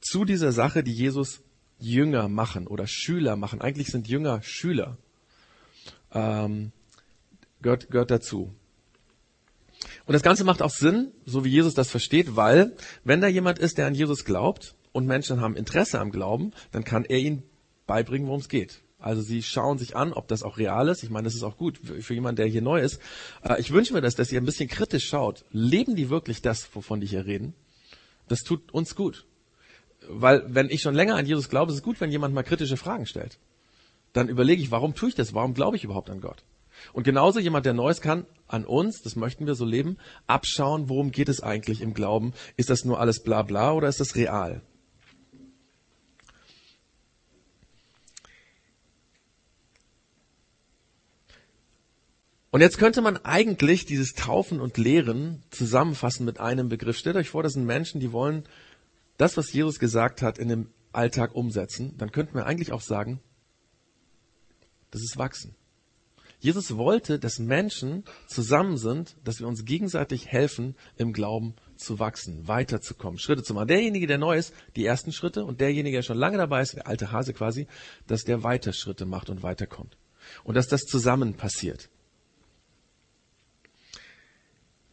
zu 0.00 0.24
dieser 0.24 0.52
Sache, 0.52 0.82
die 0.82 0.92
Jesus 0.92 1.42
Jünger 1.78 2.28
machen 2.28 2.66
oder 2.66 2.86
Schüler 2.86 3.36
machen. 3.36 3.60
Eigentlich 3.60 3.88
sind 3.88 4.08
Jünger 4.08 4.42
Schüler. 4.42 4.96
Ähm, 6.12 6.72
gehört, 7.62 7.90
gehört 7.90 8.10
dazu. 8.10 8.54
Und 10.06 10.12
das 10.12 10.22
Ganze 10.22 10.44
macht 10.44 10.62
auch 10.62 10.70
Sinn, 10.70 11.12
so 11.24 11.44
wie 11.44 11.50
Jesus 11.50 11.74
das 11.74 11.90
versteht, 11.90 12.36
weil 12.36 12.76
wenn 13.04 13.20
da 13.20 13.26
jemand 13.26 13.58
ist, 13.58 13.78
der 13.78 13.86
an 13.86 13.94
Jesus 13.94 14.24
glaubt 14.24 14.74
und 14.92 15.06
Menschen 15.06 15.40
haben 15.40 15.56
Interesse 15.56 15.98
am 15.98 16.10
Glauben, 16.10 16.52
dann 16.70 16.84
kann 16.84 17.04
er 17.04 17.18
ihnen 17.18 17.42
beibringen, 17.86 18.26
worum 18.26 18.40
es 18.40 18.48
geht. 18.48 18.83
Also 19.04 19.20
sie 19.20 19.42
schauen 19.42 19.76
sich 19.76 19.96
an, 19.96 20.14
ob 20.14 20.28
das 20.28 20.42
auch 20.42 20.56
real 20.56 20.88
ist. 20.88 21.02
Ich 21.02 21.10
meine, 21.10 21.26
das 21.26 21.34
ist 21.34 21.42
auch 21.42 21.58
gut 21.58 21.78
für, 21.84 22.00
für 22.00 22.14
jemanden, 22.14 22.36
der 22.36 22.46
hier 22.46 22.62
neu 22.62 22.80
ist. 22.80 23.00
Äh, 23.42 23.60
ich 23.60 23.70
wünsche 23.70 23.92
mir 23.92 24.00
das, 24.00 24.14
dass 24.14 24.32
ihr 24.32 24.40
ein 24.40 24.46
bisschen 24.46 24.66
kritisch 24.66 25.06
schaut. 25.06 25.44
Leben 25.50 25.94
die 25.94 26.08
wirklich 26.08 26.40
das, 26.40 26.74
wovon 26.74 27.00
die 27.02 27.06
hier 27.06 27.26
reden? 27.26 27.52
Das 28.28 28.44
tut 28.44 28.72
uns 28.72 28.94
gut. 28.94 29.26
Weil 30.08 30.42
wenn 30.48 30.70
ich 30.70 30.80
schon 30.80 30.94
länger 30.94 31.16
an 31.16 31.26
Jesus 31.26 31.50
glaube, 31.50 31.70
ist 31.70 31.76
es 31.76 31.82
gut, 31.82 32.00
wenn 32.00 32.10
jemand 32.10 32.34
mal 32.34 32.44
kritische 32.44 32.78
Fragen 32.78 33.04
stellt. 33.04 33.38
Dann 34.14 34.30
überlege 34.30 34.62
ich, 34.62 34.70
warum 34.70 34.94
tue 34.94 35.10
ich 35.10 35.14
das? 35.14 35.34
Warum 35.34 35.52
glaube 35.52 35.76
ich 35.76 35.84
überhaupt 35.84 36.08
an 36.08 36.22
Gott? 36.22 36.42
Und 36.94 37.04
genauso 37.04 37.40
jemand, 37.40 37.66
der 37.66 37.74
Neues 37.74 38.00
kann, 38.00 38.24
an 38.48 38.64
uns, 38.64 39.02
das 39.02 39.16
möchten 39.16 39.46
wir 39.46 39.54
so 39.54 39.66
leben, 39.66 39.98
abschauen, 40.26 40.88
worum 40.88 41.10
geht 41.10 41.28
es 41.28 41.42
eigentlich 41.42 41.82
im 41.82 41.92
Glauben? 41.92 42.32
Ist 42.56 42.70
das 42.70 42.86
nur 42.86 43.00
alles 43.00 43.22
bla 43.22 43.42
bla 43.42 43.72
oder 43.72 43.88
ist 43.88 44.00
das 44.00 44.16
real? 44.16 44.62
Und 52.54 52.60
jetzt 52.60 52.78
könnte 52.78 53.02
man 53.02 53.16
eigentlich 53.16 53.84
dieses 53.84 54.14
Taufen 54.14 54.60
und 54.60 54.78
Lehren 54.78 55.42
zusammenfassen 55.50 56.24
mit 56.24 56.38
einem 56.38 56.68
Begriff. 56.68 56.96
Stellt 56.96 57.16
euch 57.16 57.30
vor, 57.30 57.42
das 57.42 57.54
sind 57.54 57.64
Menschen, 57.64 57.98
die 57.98 58.12
wollen 58.12 58.44
das, 59.16 59.36
was 59.36 59.52
Jesus 59.52 59.80
gesagt 59.80 60.22
hat, 60.22 60.38
in 60.38 60.46
dem 60.46 60.68
Alltag 60.92 61.34
umsetzen. 61.34 61.96
Dann 61.98 62.12
könnten 62.12 62.36
wir 62.36 62.46
eigentlich 62.46 62.70
auch 62.70 62.80
sagen, 62.80 63.18
das 64.92 65.02
ist 65.02 65.18
Wachsen. 65.18 65.56
Jesus 66.38 66.76
wollte, 66.76 67.18
dass 67.18 67.40
Menschen 67.40 68.04
zusammen 68.28 68.76
sind, 68.76 69.16
dass 69.24 69.40
wir 69.40 69.48
uns 69.48 69.64
gegenseitig 69.64 70.28
helfen, 70.28 70.76
im 70.96 71.12
Glauben 71.12 71.56
zu 71.74 71.98
wachsen, 71.98 72.46
weiterzukommen, 72.46 73.18
Schritte 73.18 73.42
zu 73.42 73.54
machen. 73.54 73.66
Derjenige, 73.66 74.06
der 74.06 74.18
neu 74.18 74.38
ist, 74.38 74.54
die 74.76 74.86
ersten 74.86 75.10
Schritte 75.10 75.44
und 75.44 75.60
derjenige, 75.60 75.96
der 75.96 76.02
schon 76.02 76.18
lange 76.18 76.38
dabei 76.38 76.62
ist, 76.62 76.76
der 76.76 76.86
alte 76.86 77.10
Hase 77.10 77.32
quasi, 77.32 77.66
dass 78.06 78.22
der 78.22 78.44
weiter 78.44 78.72
Schritte 78.72 79.06
macht 79.06 79.28
und 79.28 79.42
weiterkommt. 79.42 79.96
Und 80.44 80.54
dass 80.54 80.68
das 80.68 80.82
zusammen 80.82 81.34
passiert. 81.34 81.90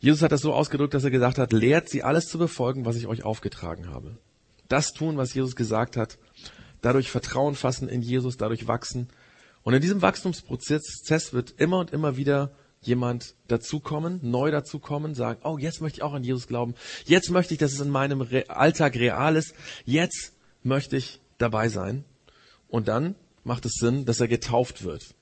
Jesus 0.02 0.24
hat 0.24 0.32
das 0.32 0.42
so 0.42 0.52
ausgedrückt, 0.52 0.96
dass 0.96 1.04
er 1.04 1.12
gesagt 1.12 1.38
hat, 1.38 1.54
lehrt 1.54 1.88
sie 1.88 2.02
alles 2.02 2.28
zu 2.28 2.40
befolgen, 2.40 2.86
was 2.86 2.96
ich 2.96 3.06
euch 3.06 3.24
aufgetragen 3.24 3.88
habe. 3.90 4.18
Das 4.68 4.94
tun, 4.94 5.16
was 5.16 5.36
Jesus 5.36 5.56
gesagt 5.56 5.96
hat, 5.96 6.18
dadurch 6.82 7.12
Vertrauen 7.12 7.54
fassen 7.54 7.88
in 7.88 8.02
Jesus, 8.02 8.36
dadurch 8.36 8.68
wachsen. 8.68 9.10
Und 9.62 9.76
in 9.76 9.82
diesem 9.82 10.02
Wachstumsprozess 10.02 11.34
wird 11.34 11.54
immer 11.58 11.78
und 11.78 11.92
immer 11.92 12.18
wieder 12.18 12.52
jemand 12.82 13.36
dazukommen, 13.48 14.20
neu 14.24 14.50
dazukommen, 14.50 15.14
sagen, 15.14 15.40
oh, 15.44 15.60
jetzt 15.60 15.82
möchte 15.82 16.00
ich 16.00 16.04
auch 16.04 16.14
an 16.14 16.24
Jesus 16.24 16.48
glauben. 16.48 16.74
Jetzt 17.06 17.30
möchte 17.30 17.54
ich, 17.54 17.60
dass 17.60 17.72
es 17.72 17.80
in 17.80 17.92
meinem 17.92 18.28
Alltag 18.48 18.96
real 18.96 19.36
ist. 19.36 19.54
Jetzt 19.86 20.34
möchte 20.64 20.98
ich 20.98 21.22
dabei 21.38 21.70
sein. 21.70 22.06
Und 22.68 22.88
dann 22.88 23.14
macht 23.44 23.68
es 23.68 23.74
Sinn, 23.74 24.06
dass 24.06 24.20
er 24.20 24.28
getauft 24.28 24.84
wird. 24.84 25.14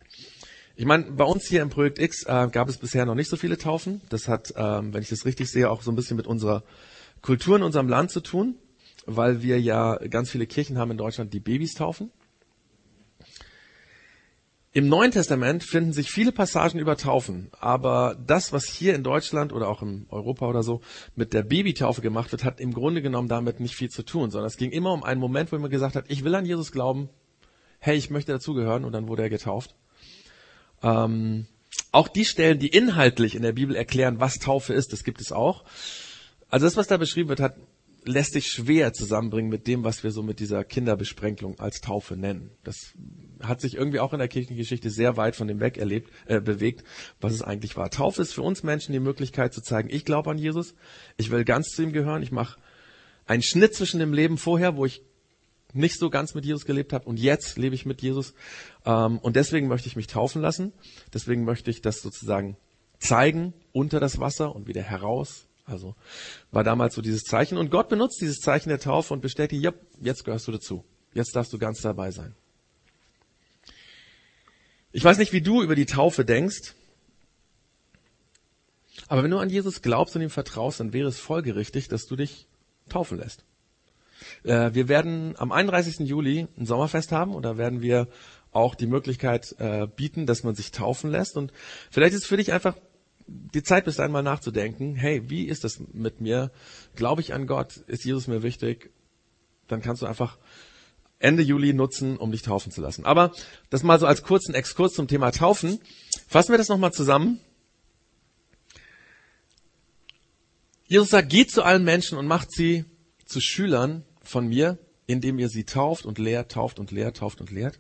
Ich 0.80 0.86
meine, 0.86 1.12
bei 1.12 1.26
uns 1.26 1.46
hier 1.46 1.62
im 1.62 1.68
Projekt 1.68 2.00
X 2.00 2.24
äh, 2.24 2.48
gab 2.50 2.70
es 2.70 2.78
bisher 2.78 3.06
noch 3.06 3.14
nicht 3.14 3.30
so 3.30 3.36
viele 3.36 3.58
Taufen. 3.58 4.00
Das 4.08 4.30
hat, 4.30 4.54
ähm, 4.56 4.94
wenn 4.94 5.02
ich 5.02 5.10
das 5.10 5.26
richtig 5.26 5.52
sehe, 5.52 5.70
auch 5.70 5.82
so 5.82 5.92
ein 5.92 5.96
bisschen 5.98 6.16
mit 6.16 6.26
unserer 6.26 6.64
Kultur 7.22 7.58
in 7.58 7.64
unserem 7.64 7.90
Land 7.90 8.12
zu 8.12 8.22
tun, 8.22 8.56
weil 9.06 9.42
wir 9.42 9.60
ja 9.60 9.98
ganz 9.98 10.30
viele 10.30 10.48
Kirchen 10.48 10.78
haben 10.78 10.92
in 10.92 10.98
Deutschland, 10.98 11.34
die 11.34 11.42
Babys 11.42 11.74
taufen. 11.74 12.12
Im 14.72 14.88
Neuen 14.88 15.12
Testament 15.12 15.66
finden 15.66 15.92
sich 15.92 16.10
viele 16.12 16.32
Passagen 16.32 16.80
über 16.80 16.96
Taufen, 16.96 17.52
aber 17.60 18.16
das, 18.26 18.54
was 18.54 18.64
hier 18.64 18.96
in 18.96 19.04
Deutschland 19.04 19.52
oder 19.52 19.68
auch 19.68 19.82
in 19.82 20.06
Europa 20.08 20.48
oder 20.48 20.64
so 20.64 20.80
mit 21.14 21.34
der 21.34 21.44
Babytaufe 21.44 22.00
gemacht 22.02 22.32
wird, 22.32 22.46
hat 22.46 22.62
im 22.62 22.74
Grunde 22.74 23.02
genommen 23.02 23.28
damit 23.28 23.60
nicht 23.60 23.76
viel 23.76 23.90
zu 23.90 24.04
tun, 24.04 24.32
sondern 24.32 24.48
es 24.48 24.56
ging 24.56 24.72
immer 24.72 24.94
um 24.94 25.04
einen 25.04 25.20
Moment, 25.20 25.52
wo 25.52 25.60
man 25.60 25.70
gesagt 25.70 25.98
hat, 25.98 26.06
ich 26.08 26.24
will 26.24 26.36
an 26.36 26.46
Jesus 26.46 26.72
glauben, 26.72 27.10
hey, 27.80 27.98
ich 27.98 28.10
möchte 28.10 28.32
dazugehören 28.32 28.86
und 28.86 28.94
dann 28.94 29.10
wurde 29.10 29.24
er 29.24 29.30
getauft. 29.30 29.76
Ähm, 30.84 31.48
auch 31.92 32.08
die 32.08 32.26
Stellen, 32.26 32.60
die 32.60 32.68
inhaltlich 32.68 33.36
in 33.36 33.42
der 33.42 33.54
Bibel 33.54 33.76
erklären, 33.76 34.20
was 34.20 34.40
Taufe 34.40 34.74
ist, 34.74 34.94
das 34.94 35.04
gibt 35.04 35.22
es 35.22 35.32
auch. 35.32 35.66
Also 36.50 36.66
das, 36.66 36.78
was 36.78 36.88
da 36.88 36.98
beschrieben 36.98 37.30
wird, 37.30 37.40
hat, 37.40 37.56
lässt 38.06 38.34
sich 38.34 38.48
schwer 38.48 38.94
zusammenbringen 38.94 39.50
mit 39.50 39.68
dem, 39.68 39.84
was 39.84 40.04
wir 40.04 40.12
so 40.12 40.24
mit 40.24 40.40
dieser 40.40 40.64
Kinderbesprenkelung 40.64 41.60
als 41.60 41.82
Taufe 41.82 42.16
nennen. 42.16 42.52
Das 42.64 42.94
hat 43.42 43.62
sich 43.62 43.76
irgendwie 43.76 44.00
auch 44.00 44.14
in 44.14 44.20
der 44.20 44.28
Kirchengeschichte 44.28 44.90
sehr 44.90 45.18
weit 45.18 45.36
von 45.36 45.48
dem 45.48 45.60
weg 45.60 45.78
erlebt, 45.78 46.12
äh, 46.26 46.42
bewegt, 46.42 46.84
was 47.20 47.34
es 47.34 47.42
eigentlich 47.42 47.76
war. 47.78 47.90
Taufe 47.90 48.22
ist 48.22 48.34
für 48.34 48.42
uns 48.42 48.64
Menschen 48.64 48.94
die 48.94 49.00
Möglichkeit 49.00 49.54
zu 49.54 49.62
zeigen, 49.62 49.90
ich 49.92 50.06
glaube 50.06 50.30
an 50.32 50.38
Jesus, 50.38 50.76
ich 51.18 51.32
will 51.32 51.44
ganz 51.44 51.70
zu 51.70 51.84
ihm 51.84 51.94
gehören, 51.94 52.24
ich 52.24 52.32
mache 52.32 52.60
einen 53.26 53.44
Schnitt 53.44 53.76
zwischen 53.76 54.00
dem 54.00 54.14
Leben 54.14 54.38
vorher, 54.38 54.76
wo 54.76 54.86
ich 54.86 55.04
nicht 55.74 56.00
so 56.00 56.10
ganz 56.10 56.34
mit 56.34 56.46
Jesus 56.46 56.66
gelebt 56.66 56.94
habe 56.94 57.06
und 57.06 57.20
jetzt 57.20 57.58
lebe 57.58 57.76
ich 57.76 57.86
mit 57.86 58.02
Jesus. 58.02 58.34
Ähm, 58.86 59.20
und 59.20 59.36
deswegen 59.36 59.68
möchte 59.68 59.88
ich 59.88 59.96
mich 59.96 60.08
taufen 60.08 60.42
lassen. 60.42 60.74
Deswegen 61.14 61.44
möchte 61.44 61.70
ich 61.70 61.82
das 61.82 62.02
sozusagen 62.02 62.58
zeigen 63.00 63.54
unter 63.72 64.00
das 64.00 64.20
Wasser 64.20 64.56
und 64.56 64.68
wieder 64.68 64.82
heraus. 64.82 65.46
Also 65.66 65.96
war 66.52 66.64
damals 66.64 66.96
so 66.96 67.02
dieses 67.02 67.24
Zeichen. 67.24 67.58
Und 67.58 67.70
Gott 67.70 67.90
benutzt 67.90 68.20
dieses 68.22 68.40
Zeichen 68.40 68.70
der 68.70 68.80
Taufe 68.80 69.14
und 69.14 69.22
bestätigt, 69.22 69.64
ja, 69.64 69.74
jetzt 70.02 70.26
gehörst 70.26 70.48
du 70.48 70.52
dazu. 70.52 70.84
Jetzt 71.14 71.36
darfst 71.36 71.54
du 71.54 71.60
ganz 71.60 71.82
dabei 71.82 72.12
sein. 72.12 72.36
Ich 74.92 75.04
weiß 75.04 75.20
nicht, 75.20 75.34
wie 75.34 75.42
du 75.42 75.62
über 75.62 75.76
die 75.76 75.86
Taufe 75.86 76.26
denkst, 76.26 76.74
aber 79.08 79.24
wenn 79.24 79.32
du 79.32 79.38
an 79.38 79.50
Jesus 79.50 79.82
glaubst 79.82 80.16
und 80.16 80.22
ihm 80.22 80.30
vertraust, 80.30 80.80
dann 80.80 80.94
wäre 80.94 81.08
es 81.08 81.20
folgerichtig, 81.20 81.88
dass 81.88 82.06
du 82.06 82.16
dich 82.16 82.48
taufen 82.90 83.18
lässt. 83.18 83.46
Äh, 84.44 84.74
wir 84.74 84.88
werden 84.88 85.36
am 85.38 85.52
31. 85.52 86.08
Juli 86.08 86.48
ein 86.58 86.66
Sommerfest 86.66 87.12
haben 87.12 87.36
und 87.36 87.44
da 87.44 87.58
werden 87.58 87.82
wir 87.82 88.08
auch 88.52 88.76
die 88.76 88.88
Möglichkeit 88.88 89.56
äh, 89.60 89.88
bieten, 89.88 90.26
dass 90.26 90.44
man 90.44 90.56
sich 90.56 90.72
taufen 90.72 91.12
lässt. 91.12 91.38
Und 91.38 91.54
vielleicht 91.92 92.14
ist 92.14 92.24
es 92.24 92.28
für 92.28 92.38
dich 92.38 92.52
einfach 92.52 92.76
die 93.28 93.64
Zeit 93.64 93.86
bis 93.86 94.00
einmal 94.00 94.24
nachzudenken, 94.24 94.96
hey, 94.96 95.30
wie 95.30 95.46
ist 95.46 95.64
das 95.64 95.80
mit 95.94 96.20
mir? 96.20 96.52
Glaube 96.96 97.22
ich 97.22 97.34
an 97.34 97.48
Gott? 97.48 97.78
Ist 97.88 98.04
Jesus 98.04 98.28
mir 98.28 98.44
wichtig? 98.44 98.92
Dann 99.68 99.82
kannst 99.82 100.02
du 100.02 100.08
einfach 100.08 100.38
Ende 101.20 101.44
Juli 101.44 101.74
nutzen, 101.74 102.18
um 102.18 102.32
dich 102.32 102.42
taufen 102.42 102.72
zu 102.72 102.82
lassen. 102.82 103.06
Aber 103.06 103.32
das 103.70 103.84
mal 103.84 104.00
so 104.00 104.08
als 104.08 104.24
kurzen 104.24 104.56
Exkurs 104.56 104.94
zum 104.94 105.08
Thema 105.08 105.32
Taufen. 105.32 105.80
Fassen 106.28 106.52
wir 106.52 106.58
das 106.58 106.70
nochmal 106.70 106.94
zusammen. 106.94 107.40
Jesus 110.88 111.10
sagt, 111.10 111.30
geht 111.30 111.52
zu 111.52 111.62
allen 111.62 111.84
Menschen 111.84 112.18
und 112.18 112.26
macht 112.26 112.52
sie 112.52 112.86
zu 113.26 113.42
Schülern 113.42 114.06
von 114.30 114.48
mir, 114.48 114.78
indem 115.08 115.40
ihr 115.40 115.50
sie 115.50 115.64
tauft 115.64 116.06
und 116.06 116.20
lehrt, 116.20 116.52
tauft 116.52 116.80
und 116.80 116.92
lehrt, 116.92 117.18
tauft 117.18 117.42
und 117.42 117.52
lehrt. 117.52 117.80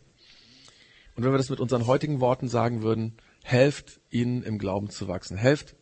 Und 1.15 1.23
wenn 1.23 1.31
wir 1.31 1.38
das 1.38 1.49
mit 1.49 1.59
unseren 1.59 1.85
heutigen 1.85 2.19
Worten 2.21 2.47
sagen 2.47 2.81
würden, 2.81 3.13
helft 3.43 3.99
ihnen 4.09 4.43
im 4.43 4.57
Glauben 4.57 4.89
zu 4.89 5.07
wachsen. 5.07 5.38
Helft, 5.38 5.75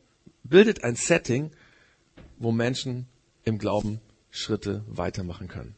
bildet 0.44 0.84
ein 0.84 0.96
Setting, 0.96 1.52
wo 2.38 2.52
Menschen 2.52 3.08
im 3.44 3.58
Glauben 3.58 4.02
Schritte 4.30 4.84
weitermachen 4.88 5.48
können. 5.48 5.76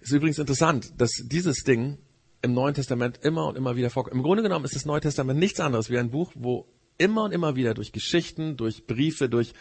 Ist 0.00 0.12
übrigens 0.12 0.38
interessant, 0.38 0.92
dass 0.98 1.10
dieses 1.24 1.64
Ding 1.64 1.98
im 2.42 2.54
Neuen 2.54 2.74
Testament 2.74 3.18
immer 3.22 3.46
und 3.48 3.56
immer 3.56 3.74
wieder 3.74 3.90
vorkommt. 3.90 4.14
Im 4.14 4.22
Grunde 4.22 4.42
genommen 4.42 4.64
ist 4.64 4.76
das 4.76 4.86
Neue 4.86 5.00
Testament 5.00 5.40
nichts 5.40 5.58
anderes 5.58 5.90
wie 5.90 5.98
ein 5.98 6.10
Buch, 6.10 6.30
wo 6.34 6.68
immer 6.98 7.24
und 7.24 7.32
immer 7.32 7.56
wieder 7.56 7.74
durch 7.74 7.92
Geschichten, 7.92 8.56
durch 8.56 8.86
Briefe, 8.86 9.28
durch 9.28 9.52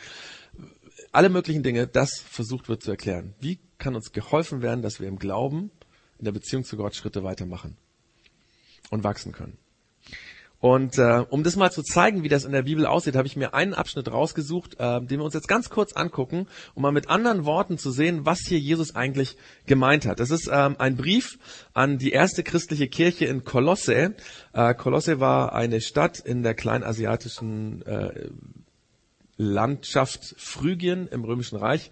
alle 1.16 1.30
möglichen 1.30 1.64
Dinge 1.64 1.88
das 1.88 2.20
versucht 2.20 2.70
wird 2.70 2.84
zu 2.84 2.92
erklären. 2.92 3.34
Wie 3.40 3.60
kann 3.78 3.96
uns 3.96 4.12
geholfen 4.12 4.62
werden, 4.62 4.82
dass 4.82 5.00
wir 5.00 5.08
im 5.08 5.20
Glauben, 5.20 5.72
in 6.20 6.26
der 6.26 6.32
Beziehung 6.32 6.64
zu 6.64 6.78
Gott 6.78 6.96
Schritte 6.96 7.24
weitermachen 7.24 7.78
und 8.90 9.04
wachsen 9.04 9.32
können? 9.32 9.58
Und 10.66 10.98
äh, 10.98 11.24
um 11.30 11.44
das 11.44 11.58
mal 11.58 11.72
zu 11.72 11.84
zeigen, 11.84 12.24
wie 12.24 12.28
das 12.28 12.44
in 12.44 12.52
der 12.52 12.64
Bibel 12.64 12.88
aussieht, 12.88 13.16
habe 13.16 13.28
ich 13.28 13.36
mir 13.36 13.54
einen 13.54 13.76
Abschnitt 13.76 14.12
rausgesucht, 14.12 14.80
äh, 14.80 15.00
den 15.00 15.20
wir 15.20 15.24
uns 15.24 15.36
jetzt 15.36 15.48
ganz 15.48 15.70
kurz 15.70 15.94
angucken, 15.94 16.48
um 16.74 16.82
mal 16.82 16.92
mit 16.92 17.08
anderen 17.08 17.46
Worten 17.46 17.78
zu 17.78 17.92
sehen, 17.92 18.26
was 18.26 18.40
hier 18.48 18.58
Jesus 18.58 18.96
eigentlich 18.96 19.38
gemeint 19.68 20.08
hat. 20.08 20.20
Das 20.20 20.32
ist 20.32 20.50
ähm, 20.52 20.76
ein 20.80 20.96
Brief 20.96 21.38
an 21.74 22.00
die 22.00 22.12
erste 22.12 22.42
christliche 22.42 22.88
Kirche 22.88 23.26
in 23.26 23.44
Kolosse. 23.44 24.16
Äh, 24.54 24.74
Kolosse 24.74 25.20
war 25.20 25.54
eine 25.54 25.82
Stadt 25.82 26.20
in 26.20 26.42
der 26.42 26.56
kleinasiatischen 26.56 27.86
äh, 27.86 28.30
Landschaft 29.38 30.36
Phrygien 30.38 31.08
im 31.08 31.24
Römischen 31.24 31.58
Reich. 31.58 31.92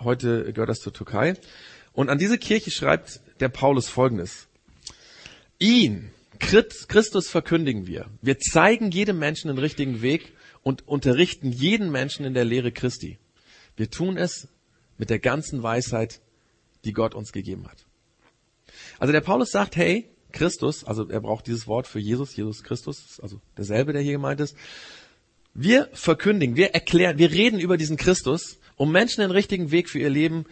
Heute 0.00 0.52
gehört 0.52 0.68
das 0.68 0.80
zur 0.80 0.92
Türkei. 0.92 1.34
Und 1.92 2.10
an 2.10 2.18
diese 2.18 2.38
Kirche 2.38 2.70
schreibt 2.70 3.20
der 3.40 3.48
Paulus 3.48 3.88
Folgendes. 3.88 4.48
Ihn, 5.58 6.10
Christus 6.38 7.28
verkündigen 7.28 7.86
wir. 7.86 8.06
Wir 8.20 8.38
zeigen 8.38 8.90
jedem 8.90 9.18
Menschen 9.18 9.48
den 9.48 9.58
richtigen 9.58 10.02
Weg 10.02 10.32
und 10.62 10.86
unterrichten 10.86 11.52
jeden 11.52 11.90
Menschen 11.90 12.24
in 12.24 12.34
der 12.34 12.44
Lehre 12.44 12.72
Christi. 12.72 13.18
Wir 13.76 13.90
tun 13.90 14.16
es 14.16 14.48
mit 14.98 15.10
der 15.10 15.18
ganzen 15.18 15.62
Weisheit, 15.62 16.20
die 16.84 16.92
Gott 16.92 17.14
uns 17.14 17.32
gegeben 17.32 17.66
hat. 17.66 17.86
Also 18.98 19.12
der 19.12 19.20
Paulus 19.20 19.50
sagt, 19.50 19.76
hey, 19.76 20.08
Christus, 20.32 20.84
also 20.84 21.08
er 21.08 21.20
braucht 21.20 21.46
dieses 21.46 21.66
Wort 21.66 21.86
für 21.86 22.00
Jesus, 22.00 22.34
Jesus 22.34 22.64
Christus, 22.64 23.20
also 23.20 23.40
derselbe, 23.56 23.92
der 23.92 24.02
hier 24.02 24.12
gemeint 24.12 24.40
ist. 24.40 24.56
Wir 25.54 25.88
verkündigen, 25.92 26.56
wir 26.56 26.74
erklären, 26.74 27.18
wir 27.18 27.30
reden 27.30 27.60
über 27.60 27.76
diesen 27.76 27.96
Christus, 27.96 28.58
um 28.74 28.90
Menschen 28.90 29.20
den 29.20 29.30
richtigen 29.30 29.70
Weg 29.70 29.88
für 29.88 30.00
ihr 30.00 30.10
Leben, 30.10 30.46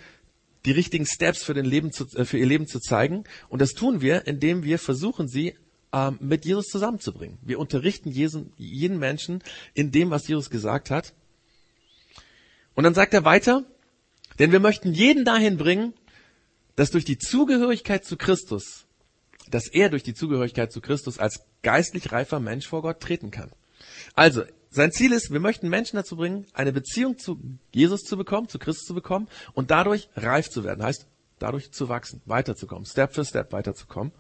die 0.65 0.71
richtigen 0.71 1.07
Steps 1.07 1.43
für, 1.43 1.55
den 1.55 1.65
Leben 1.65 1.93
zu, 1.93 2.07
äh, 2.15 2.25
für 2.25 2.39
ihr 2.39 2.47
Leben 2.47 2.69
zu 2.69 2.79
zeigen. 2.79 3.25
Und 3.49 3.61
das 3.61 3.73
tun 3.73 4.01
wir, 4.01 4.29
indem 4.29 4.63
wir 4.63 4.79
versuchen, 4.79 5.27
sie 5.27 5.57
ähm, 5.93 6.19
mit 6.21 6.45
Jesus 6.45 6.67
zusammenzubringen. 6.67 7.39
Wir 7.43 7.59
unterrichten 7.59 8.11
jeden, 8.11 8.53
jeden 8.57 8.99
Menschen 8.99 9.43
in 9.75 9.91
dem, 9.91 10.11
was 10.11 10.29
Jesus 10.29 10.51
gesagt 10.51 10.91
hat. 10.91 11.13
Und 12.75 12.85
dann 12.85 12.95
sagt 12.95 13.13
er 13.13 13.25
weiter, 13.25 13.65
denn 14.39 14.53
wir 14.53 14.61
möchten 14.61 14.93
jeden 14.93 15.25
dahin 15.25 15.57
bringen, 15.57 15.95
dass 16.77 16.93
durch 16.93 17.05
die 17.05 17.19
Zugehörigkeit 17.19 18.05
zu 18.05 18.17
Christus, 18.17 18.87
dass 19.51 19.67
er 19.67 19.91
durch 19.91 20.05
die 20.05 20.15
Zugehörigkeit 20.15 20.73
zu 20.73 20.81
Christus 20.81 21.19
als 21.19 21.45
geistlich 21.63 22.13
reifer 22.13 22.39
Mensch 22.39 22.69
vor 22.69 22.83
Gott 22.83 23.01
treten 23.01 23.31
kann. 23.33 23.51
Also, 24.15 24.43
sein 24.71 24.91
Ziel 24.91 25.13
ist, 25.13 25.31
wir 25.31 25.41
möchten 25.41 25.69
Menschen 25.69 25.97
dazu 25.97 26.17
bringen, 26.17 26.47
eine 26.55 26.73
Beziehung 26.73 27.19
zu 27.19 27.39
Jesus 27.73 28.03
zu 28.03 28.17
bekommen, 28.17 28.49
zu 28.49 28.59
Christus 28.59 28.87
zu 28.87 28.95
bekommen 28.95 29.29
und 29.53 29.71
dadurch 29.71 30.09
reif 30.17 30.49
zu 30.49 30.65
werden. 30.65 30.83
Heißt, 30.83 31.07
dadurch 31.39 31.73
zu 31.73 31.89
wachsen, 31.89 32.23
weiterzukommen, 32.25 32.87
Step 32.87 33.15
für 33.15 33.25
Step 33.25 33.53
weiterzukommen. 33.53 34.13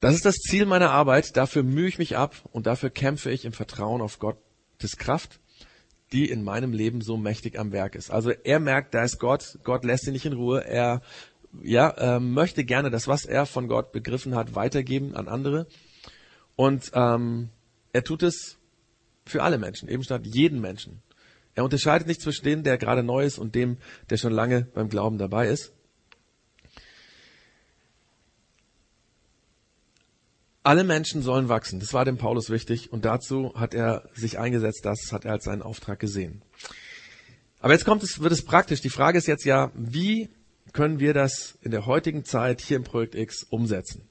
Das 0.00 0.14
ist 0.14 0.26
das 0.26 0.36
Ziel 0.36 0.66
meiner 0.66 0.90
Arbeit. 0.90 1.36
Dafür 1.36 1.62
mühe 1.62 1.88
ich 1.88 1.98
mich 1.98 2.16
ab 2.16 2.34
und 2.52 2.66
dafür 2.66 2.90
kämpfe 2.90 3.30
ich 3.30 3.44
im 3.44 3.52
Vertrauen 3.52 4.02
auf 4.02 4.18
Gottes 4.18 4.98
Kraft, 4.98 5.40
die 6.12 6.28
in 6.28 6.44
meinem 6.44 6.72
Leben 6.72 7.00
so 7.00 7.16
mächtig 7.16 7.58
am 7.58 7.72
Werk 7.72 7.94
ist. 7.94 8.10
Also 8.10 8.30
er 8.30 8.60
merkt, 8.60 8.94
da 8.94 9.02
ist 9.02 9.18
Gott. 9.18 9.58
Gott 9.64 9.84
lässt 9.84 10.06
ihn 10.06 10.12
nicht 10.12 10.26
in 10.26 10.34
Ruhe. 10.34 10.64
Er 10.64 11.00
ja, 11.62 11.88
äh, 12.16 12.20
möchte 12.20 12.64
gerne 12.64 12.90
das, 12.90 13.08
was 13.08 13.24
er 13.24 13.46
von 13.46 13.68
Gott 13.68 13.92
begriffen 13.92 14.34
hat, 14.34 14.54
weitergeben 14.54 15.14
an 15.14 15.28
andere. 15.28 15.66
Und 16.56 16.90
ähm, 16.94 17.50
er 17.92 18.02
tut 18.02 18.22
es 18.22 18.56
für 19.24 19.42
alle 19.42 19.58
Menschen, 19.58 19.88
eben 19.88 20.02
statt 20.02 20.26
jeden 20.26 20.60
Menschen. 20.60 21.02
Er 21.54 21.64
unterscheidet 21.64 22.06
nicht 22.06 22.20
zwischen 22.20 22.44
dem, 22.44 22.62
der 22.62 22.78
gerade 22.78 23.02
neu 23.02 23.24
ist 23.24 23.38
und 23.38 23.54
dem, 23.54 23.78
der 24.10 24.16
schon 24.16 24.32
lange 24.32 24.62
beim 24.74 24.88
Glauben 24.88 25.18
dabei 25.18 25.48
ist. 25.48 25.72
Alle 30.62 30.84
Menschen 30.84 31.22
sollen 31.22 31.48
wachsen. 31.48 31.78
Das 31.78 31.92
war 31.92 32.04
dem 32.04 32.18
Paulus 32.18 32.50
wichtig 32.50 32.92
und 32.92 33.04
dazu 33.04 33.52
hat 33.54 33.72
er 33.72 34.08
sich 34.14 34.38
eingesetzt. 34.38 34.84
Das 34.84 35.12
hat 35.12 35.24
er 35.24 35.32
als 35.32 35.44
seinen 35.44 35.62
Auftrag 35.62 36.00
gesehen. 36.00 36.42
Aber 37.60 37.72
jetzt 37.72 37.84
kommt 37.84 38.02
es, 38.02 38.20
wird 38.20 38.32
es 38.32 38.44
praktisch. 38.44 38.80
Die 38.80 38.90
Frage 38.90 39.16
ist 39.16 39.26
jetzt 39.26 39.44
ja, 39.44 39.70
wie 39.74 40.28
können 40.72 40.98
wir 40.98 41.14
das 41.14 41.56
in 41.62 41.70
der 41.70 41.86
heutigen 41.86 42.24
Zeit 42.24 42.60
hier 42.60 42.76
im 42.76 42.84
Projekt 42.84 43.14
X 43.14 43.44
umsetzen? 43.44 44.08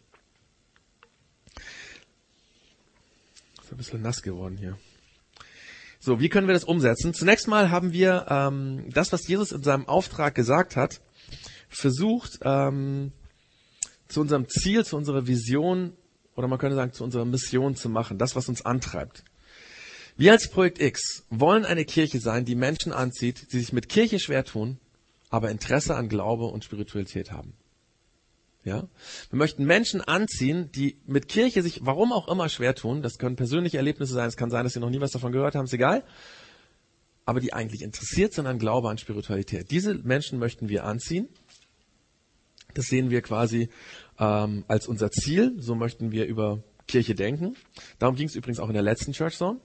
Ein 3.75 3.77
bisschen 3.77 4.01
nass 4.01 4.21
geworden 4.21 4.57
hier. 4.57 4.77
So, 5.99 6.19
wie 6.19 6.29
können 6.29 6.47
wir 6.47 6.53
das 6.53 6.63
umsetzen? 6.63 7.13
Zunächst 7.13 7.47
mal 7.47 7.71
haben 7.71 7.91
wir 7.91 8.25
ähm, 8.29 8.89
das, 8.93 9.11
was 9.11 9.27
Jesus 9.27 9.51
in 9.51 9.63
seinem 9.63 9.88
Auftrag 9.88 10.33
gesagt 10.33 10.75
hat, 10.75 11.01
versucht, 11.67 12.39
ähm, 12.43 13.11
zu 14.07 14.21
unserem 14.21 14.47
Ziel, 14.47 14.85
zu 14.85 14.95
unserer 14.95 15.27
Vision 15.27 15.93
oder 16.35 16.47
man 16.47 16.59
könnte 16.59 16.75
sagen, 16.75 16.93
zu 16.93 17.03
unserer 17.03 17.25
Mission 17.25 17.75
zu 17.75 17.89
machen, 17.89 18.17
das, 18.17 18.35
was 18.35 18.49
uns 18.49 18.63
antreibt. 18.63 19.23
Wir 20.15 20.31
als 20.31 20.49
Projekt 20.49 20.81
X 20.81 21.25
wollen 21.29 21.65
eine 21.65 21.83
Kirche 21.83 22.19
sein, 22.19 22.45
die 22.45 22.55
Menschen 22.55 22.93
anzieht, 22.93 23.51
die 23.51 23.59
sich 23.59 23.73
mit 23.73 23.89
Kirche 23.89 24.19
schwer 24.19 24.45
tun, 24.45 24.79
aber 25.29 25.49
Interesse 25.49 25.95
an 25.95 26.07
Glaube 26.07 26.45
und 26.45 26.63
Spiritualität 26.63 27.31
haben. 27.31 27.53
Ja? 28.65 28.88
Wir 29.30 29.38
möchten 29.38 29.63
Menschen 29.63 30.01
anziehen, 30.01 30.71
die 30.73 30.97
mit 31.06 31.30
Kirche 31.30 31.62
sich, 31.62 31.82
warum 31.84 32.12
auch 32.12 32.28
immer, 32.28 32.49
schwer 32.49 32.75
tun. 32.75 33.01
Das 33.01 33.19
können 33.19 33.36
persönliche 33.36 33.78
Erlebnisse 33.78 34.13
sein, 34.13 34.28
es 34.28 34.36
kann 34.36 34.49
sein, 34.49 34.63
dass 34.63 34.73
sie 34.73 34.80
noch 34.80 34.89
nie 34.89 34.99
was 34.99 35.12
davon 35.12 35.32
gehört 35.32 35.56
haben, 35.56 35.65
ist 35.65 35.73
egal. 35.73 36.04
Aber 37.25 37.39
die 37.39 37.54
eigentlich 37.54 37.82
interessiert 37.82 38.34
sind 38.34 38.47
an 38.47 38.60
Glaube, 38.60 38.89
an 38.89 38.97
Spiritualität. 38.97 39.71
Diese 39.71 39.93
Menschen 39.95 40.39
möchten 40.39 40.67
wir 40.67 40.84
anziehen. 40.84 41.30
Das 42.73 42.88
sehen 42.88 43.10
wir 43.10 43.21
quasi 43.21 43.69
ähm, 44.19 44.65
als 44.67 44.88
unser 44.88 45.12
Ziel. 45.12 45.56
So 45.60 45.75
möchten 45.75 46.12
wir 46.12 46.25
über 46.25 46.63
Kirche 46.88 47.15
denken. 47.15 47.56
Darum 47.99 48.15
ging 48.15 48.28
es 48.28 48.36
übrigens 48.36 48.60
auch 48.60 48.67
in 48.67 48.73
der 48.73 48.84
letzten 48.84 49.13
Church 49.13 49.38
Zone. 49.38 49.60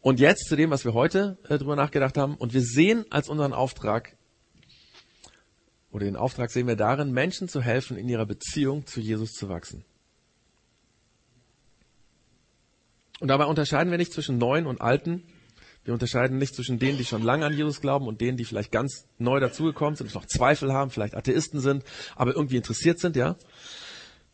Und 0.00 0.20
jetzt 0.20 0.48
zu 0.48 0.56
dem, 0.56 0.70
was 0.70 0.84
wir 0.84 0.94
heute 0.94 1.36
äh, 1.48 1.58
drüber 1.58 1.76
nachgedacht 1.76 2.16
haben. 2.16 2.36
Und 2.36 2.54
wir 2.54 2.62
sehen 2.62 3.04
als 3.10 3.28
unseren 3.28 3.52
Auftrag, 3.52 4.15
oder 5.90 6.04
den 6.04 6.16
Auftrag 6.16 6.50
sehen 6.50 6.66
wir 6.66 6.76
darin, 6.76 7.12
Menschen 7.12 7.48
zu 7.48 7.62
helfen, 7.62 7.96
in 7.96 8.08
ihrer 8.08 8.26
Beziehung 8.26 8.86
zu 8.86 9.00
Jesus 9.00 9.32
zu 9.32 9.48
wachsen. 9.48 9.84
Und 13.20 13.28
dabei 13.28 13.46
unterscheiden 13.46 13.90
wir 13.90 13.98
nicht 13.98 14.12
zwischen 14.12 14.38
neuen 14.38 14.66
und 14.66 14.80
alten. 14.80 15.22
Wir 15.84 15.94
unterscheiden 15.94 16.38
nicht 16.38 16.54
zwischen 16.54 16.78
denen, 16.78 16.98
die 16.98 17.04
schon 17.04 17.22
lange 17.22 17.46
an 17.46 17.54
Jesus 17.54 17.80
glauben 17.80 18.08
und 18.08 18.20
denen, 18.20 18.36
die 18.36 18.44
vielleicht 18.44 18.72
ganz 18.72 19.06
neu 19.18 19.40
dazugekommen 19.40 19.96
sind, 19.96 20.12
noch 20.14 20.26
Zweifel 20.26 20.72
haben, 20.72 20.90
vielleicht 20.90 21.14
Atheisten 21.14 21.60
sind, 21.60 21.84
aber 22.14 22.34
irgendwie 22.34 22.56
interessiert 22.56 22.98
sind, 22.98 23.16
ja. 23.16 23.36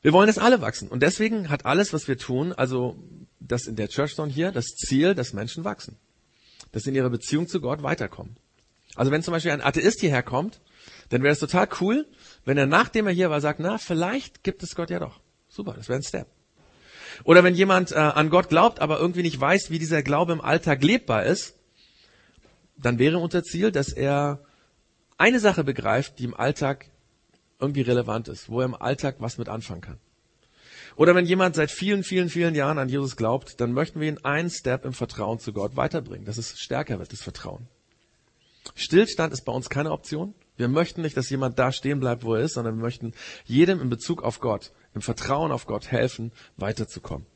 Wir 0.00 0.12
wollen, 0.12 0.26
dass 0.26 0.38
alle 0.38 0.60
wachsen. 0.60 0.88
Und 0.88 1.02
deswegen 1.02 1.48
hat 1.48 1.64
alles, 1.64 1.92
was 1.92 2.08
wir 2.08 2.18
tun, 2.18 2.52
also 2.52 2.96
das 3.38 3.66
in 3.66 3.76
der 3.76 3.88
Churchstone 3.88 4.32
hier, 4.32 4.50
das 4.50 4.66
Ziel, 4.66 5.14
dass 5.14 5.32
Menschen 5.32 5.62
wachsen. 5.62 5.96
Dass 6.72 6.82
sie 6.82 6.90
in 6.90 6.96
ihrer 6.96 7.10
Beziehung 7.10 7.46
zu 7.46 7.60
Gott 7.60 7.82
weiterkommen. 7.82 8.36
Also 8.96 9.12
wenn 9.12 9.22
zum 9.22 9.32
Beispiel 9.32 9.52
ein 9.52 9.62
Atheist 9.62 10.00
hierher 10.00 10.22
kommt, 10.22 10.60
dann 11.12 11.22
wäre 11.22 11.34
es 11.34 11.40
total 11.40 11.68
cool, 11.80 12.06
wenn 12.46 12.56
er 12.56 12.66
nachdem 12.66 13.06
er 13.06 13.12
hier 13.12 13.28
war 13.28 13.42
sagt, 13.42 13.60
na, 13.60 13.76
vielleicht 13.76 14.42
gibt 14.42 14.62
es 14.62 14.74
Gott 14.74 14.88
ja 14.88 14.98
doch. 14.98 15.20
Super, 15.46 15.74
das 15.74 15.90
wäre 15.90 15.98
ein 15.98 16.02
Step. 16.02 16.26
Oder 17.24 17.44
wenn 17.44 17.54
jemand 17.54 17.92
äh, 17.92 17.96
an 17.96 18.30
Gott 18.30 18.48
glaubt, 18.48 18.80
aber 18.80 18.98
irgendwie 18.98 19.20
nicht 19.20 19.38
weiß, 19.38 19.70
wie 19.70 19.78
dieser 19.78 20.02
Glaube 20.02 20.32
im 20.32 20.40
Alltag 20.40 20.82
lebbar 20.82 21.24
ist, 21.24 21.54
dann 22.78 22.98
wäre 22.98 23.18
unser 23.18 23.42
Ziel, 23.42 23.70
dass 23.70 23.92
er 23.92 24.42
eine 25.18 25.38
Sache 25.38 25.64
begreift, 25.64 26.18
die 26.18 26.24
im 26.24 26.34
Alltag 26.34 26.86
irgendwie 27.60 27.82
relevant 27.82 28.28
ist, 28.28 28.48
wo 28.48 28.60
er 28.60 28.64
im 28.64 28.74
Alltag 28.74 29.16
was 29.18 29.36
mit 29.36 29.50
anfangen 29.50 29.82
kann. 29.82 29.98
Oder 30.96 31.14
wenn 31.14 31.26
jemand 31.26 31.56
seit 31.56 31.70
vielen, 31.70 32.04
vielen, 32.04 32.30
vielen 32.30 32.54
Jahren 32.54 32.78
an 32.78 32.88
Jesus 32.88 33.16
glaubt, 33.16 33.60
dann 33.60 33.72
möchten 33.72 34.00
wir 34.00 34.08
ihn 34.08 34.24
einen 34.24 34.48
Step 34.48 34.86
im 34.86 34.94
Vertrauen 34.94 35.38
zu 35.38 35.52
Gott 35.52 35.76
weiterbringen, 35.76 36.24
dass 36.24 36.38
es 36.38 36.58
stärker 36.58 36.98
wird, 36.98 37.12
das 37.12 37.20
Vertrauen. 37.20 37.68
Stillstand 38.74 39.34
ist 39.34 39.44
bei 39.44 39.52
uns 39.52 39.68
keine 39.68 39.92
Option. 39.92 40.34
Wir 40.62 40.68
möchten 40.68 41.02
nicht, 41.02 41.16
dass 41.16 41.28
jemand 41.28 41.58
da 41.58 41.72
stehen 41.72 41.98
bleibt, 41.98 42.24
wo 42.24 42.34
er 42.34 42.42
ist, 42.42 42.54
sondern 42.54 42.76
wir 42.76 42.82
möchten 42.82 43.12
jedem 43.44 43.80
in 43.80 43.88
Bezug 43.88 44.22
auf 44.22 44.38
Gott, 44.38 44.70
im 44.94 45.02
Vertrauen 45.02 45.50
auf 45.50 45.66
Gott 45.66 45.90
helfen, 45.90 46.30
weiterzukommen. 46.56 47.26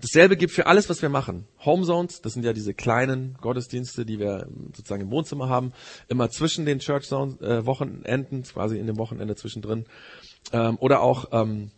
Dasselbe 0.00 0.36
gilt 0.36 0.52
für 0.52 0.66
alles, 0.66 0.88
was 0.88 1.02
wir 1.02 1.08
machen. 1.08 1.48
Homezones, 1.64 2.20
das 2.20 2.34
sind 2.34 2.44
ja 2.44 2.52
diese 2.52 2.74
kleinen 2.74 3.36
Gottesdienste, 3.40 4.04
die 4.06 4.20
wir 4.20 4.46
sozusagen 4.74 5.02
im 5.02 5.10
Wohnzimmer 5.10 5.48
haben, 5.48 5.72
immer 6.08 6.30
zwischen 6.30 6.64
den 6.64 6.78
Church 6.78 7.08
Zones, 7.08 7.40
äh, 7.40 7.66
Wochenenden, 7.66 8.44
quasi 8.44 8.78
in 8.78 8.86
dem 8.86 8.98
Wochenende 8.98 9.34
zwischendrin. 9.34 9.86
Ähm, 10.52 10.76
oder 10.78 11.00
auch 11.00 11.26
ähm, 11.32 11.72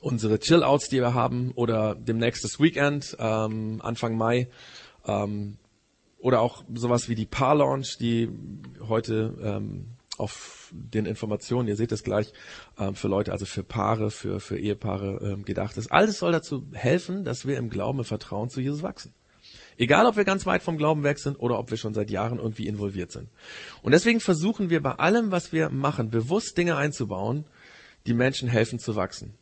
unsere 0.00 0.38
Chill-Outs, 0.38 0.88
die 0.88 1.00
wir 1.00 1.12
haben, 1.12 1.52
oder 1.54 1.94
demnächst 1.94 2.44
das 2.44 2.60
Weekend, 2.60 3.16
ähm, 3.18 3.80
Anfang 3.82 4.16
Mai. 4.16 4.48
Ähm, 5.06 5.58
oder 6.26 6.40
auch 6.40 6.64
sowas 6.74 7.08
wie 7.08 7.14
die 7.14 7.24
Paar-Launch, 7.24 7.98
die 7.98 8.28
heute 8.88 9.32
ähm, 9.40 9.84
auf 10.18 10.72
den 10.72 11.06
Informationen, 11.06 11.68
ihr 11.68 11.76
seht 11.76 11.92
es 11.92 12.02
gleich, 12.02 12.32
ähm, 12.80 12.96
für 12.96 13.06
Leute, 13.06 13.30
also 13.30 13.46
für 13.46 13.62
Paare, 13.62 14.10
für, 14.10 14.40
für 14.40 14.58
Ehepaare 14.58 15.20
ähm, 15.22 15.44
gedacht 15.44 15.76
ist. 15.76 15.92
Alles 15.92 16.18
soll 16.18 16.32
dazu 16.32 16.66
helfen, 16.72 17.22
dass 17.22 17.46
wir 17.46 17.56
im 17.58 17.70
Glauben, 17.70 18.00
im 18.00 18.04
Vertrauen 18.04 18.50
zu 18.50 18.60
Jesus 18.60 18.82
wachsen. 18.82 19.14
Egal, 19.78 20.04
ob 20.06 20.16
wir 20.16 20.24
ganz 20.24 20.46
weit 20.46 20.64
vom 20.64 20.78
Glauben 20.78 21.04
weg 21.04 21.20
sind 21.20 21.36
oder 21.36 21.60
ob 21.60 21.70
wir 21.70 21.76
schon 21.76 21.94
seit 21.94 22.10
Jahren 22.10 22.40
irgendwie 22.40 22.66
involviert 22.66 23.12
sind. 23.12 23.28
Und 23.82 23.92
deswegen 23.92 24.18
versuchen 24.18 24.68
wir 24.68 24.82
bei 24.82 24.94
allem, 24.94 25.30
was 25.30 25.52
wir 25.52 25.70
machen, 25.70 26.10
bewusst 26.10 26.58
Dinge 26.58 26.76
einzubauen, 26.76 27.44
die 28.06 28.14
Menschen 28.14 28.48
helfen 28.48 28.80
zu 28.80 28.96
wachsen. 28.96 29.34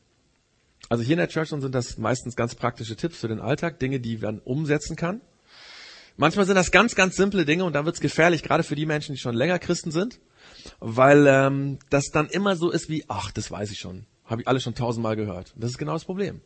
Also 0.90 1.02
hier 1.02 1.14
in 1.14 1.18
der 1.18 1.28
Church 1.28 1.48
sind 1.48 1.74
das 1.74 1.96
meistens 1.96 2.36
ganz 2.36 2.54
praktische 2.54 2.94
Tipps 2.94 3.20
für 3.20 3.28
den 3.28 3.40
Alltag, 3.40 3.78
Dinge, 3.78 4.00
die 4.00 4.18
man 4.18 4.38
umsetzen 4.40 4.96
kann. 4.96 5.22
Manchmal 6.16 6.46
sind 6.46 6.54
das 6.54 6.70
ganz, 6.70 6.94
ganz 6.94 7.16
simple 7.16 7.44
Dinge 7.44 7.64
und 7.64 7.72
da 7.72 7.84
wird 7.84 7.96
es 7.96 8.00
gefährlich, 8.00 8.42
gerade 8.42 8.62
für 8.62 8.76
die 8.76 8.86
Menschen, 8.86 9.14
die 9.14 9.20
schon 9.20 9.34
länger 9.34 9.58
Christen 9.58 9.90
sind, 9.90 10.20
weil 10.78 11.26
ähm, 11.26 11.78
das 11.90 12.10
dann 12.12 12.28
immer 12.28 12.56
so 12.56 12.70
ist 12.70 12.88
wie, 12.88 13.04
ach, 13.08 13.32
das 13.32 13.50
weiß 13.50 13.70
ich 13.72 13.78
schon, 13.78 14.06
habe 14.24 14.42
ich 14.42 14.48
alle 14.48 14.60
schon 14.60 14.74
tausendmal 14.74 15.16
gehört. 15.16 15.52
Das 15.56 15.70
ist 15.70 15.78
genau 15.78 15.94
das 15.94 16.04
Problem. 16.04 16.40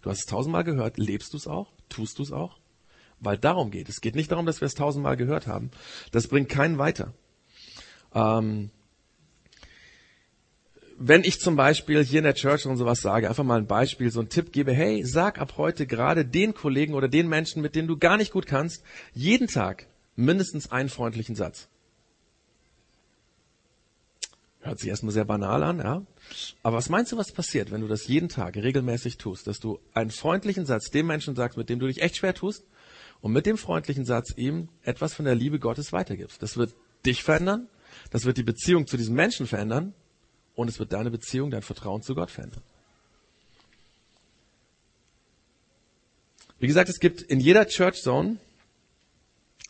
Du 0.00 0.10
hast 0.10 0.20
es 0.20 0.26
tausendmal 0.26 0.64
gehört, 0.64 0.98
lebst 0.98 1.32
du 1.32 1.36
es 1.36 1.46
auch, 1.46 1.72
tust 1.88 2.18
du 2.18 2.22
es 2.22 2.32
auch? 2.32 2.58
Weil 3.20 3.38
darum 3.38 3.70
geht. 3.70 3.88
Es 3.88 4.00
geht 4.00 4.16
nicht 4.16 4.32
darum, 4.32 4.46
dass 4.46 4.60
wir 4.60 4.66
es 4.66 4.74
tausendmal 4.74 5.16
gehört 5.16 5.46
haben. 5.46 5.70
Das 6.10 6.26
bringt 6.26 6.48
keinen 6.48 6.78
weiter. 6.78 7.14
Ähm, 8.14 8.70
wenn 11.04 11.24
ich 11.24 11.40
zum 11.40 11.56
Beispiel 11.56 12.04
hier 12.04 12.18
in 12.18 12.24
der 12.24 12.34
Church 12.34 12.64
und 12.64 12.76
sowas 12.76 13.00
sage, 13.00 13.28
einfach 13.28 13.42
mal 13.42 13.58
ein 13.58 13.66
Beispiel, 13.66 14.10
so 14.12 14.20
ein 14.20 14.28
Tipp 14.28 14.52
gebe, 14.52 14.72
hey, 14.72 15.04
sag 15.04 15.40
ab 15.40 15.54
heute 15.56 15.86
gerade 15.86 16.24
den 16.24 16.54
Kollegen 16.54 16.94
oder 16.94 17.08
den 17.08 17.28
Menschen, 17.28 17.60
mit 17.60 17.74
denen 17.74 17.88
du 17.88 17.96
gar 17.96 18.16
nicht 18.16 18.32
gut 18.32 18.46
kannst, 18.46 18.84
jeden 19.12 19.48
Tag 19.48 19.88
mindestens 20.14 20.70
einen 20.70 20.88
freundlichen 20.88 21.34
Satz. 21.34 21.66
Hört 24.60 24.78
sich 24.78 24.90
erstmal 24.90 25.12
sehr 25.12 25.24
banal 25.24 25.64
an, 25.64 25.78
ja. 25.78 26.02
Aber 26.62 26.76
was 26.76 26.88
meinst 26.88 27.10
du, 27.10 27.16
was 27.16 27.32
passiert, 27.32 27.72
wenn 27.72 27.80
du 27.80 27.88
das 27.88 28.06
jeden 28.06 28.28
Tag 28.28 28.54
regelmäßig 28.56 29.18
tust, 29.18 29.48
dass 29.48 29.58
du 29.58 29.80
einen 29.94 30.12
freundlichen 30.12 30.66
Satz 30.66 30.90
dem 30.90 31.08
Menschen 31.08 31.34
sagst, 31.34 31.58
mit 31.58 31.68
dem 31.68 31.80
du 31.80 31.88
dich 31.88 32.00
echt 32.00 32.16
schwer 32.16 32.34
tust, 32.34 32.64
und 33.20 33.32
mit 33.32 33.46
dem 33.46 33.56
freundlichen 33.56 34.04
Satz 34.04 34.34
ihm 34.36 34.68
etwas 34.82 35.14
von 35.14 35.24
der 35.24 35.34
Liebe 35.34 35.58
Gottes 35.58 35.92
weitergibst? 35.92 36.40
Das 36.42 36.56
wird 36.56 36.74
dich 37.04 37.24
verändern, 37.24 37.66
das 38.10 38.24
wird 38.24 38.36
die 38.36 38.44
Beziehung 38.44 38.86
zu 38.86 38.96
diesem 38.96 39.16
Menschen 39.16 39.48
verändern 39.48 39.94
und 40.54 40.68
es 40.68 40.78
wird 40.78 40.92
deine 40.92 41.10
Beziehung, 41.10 41.50
dein 41.50 41.62
Vertrauen 41.62 42.02
zu 42.02 42.14
Gott 42.14 42.30
verändern. 42.30 42.62
Wie 46.58 46.66
gesagt, 46.66 46.88
es 46.88 47.00
gibt 47.00 47.22
in 47.22 47.40
jeder 47.40 47.66
Church 47.66 48.02
Zone, 48.02 48.36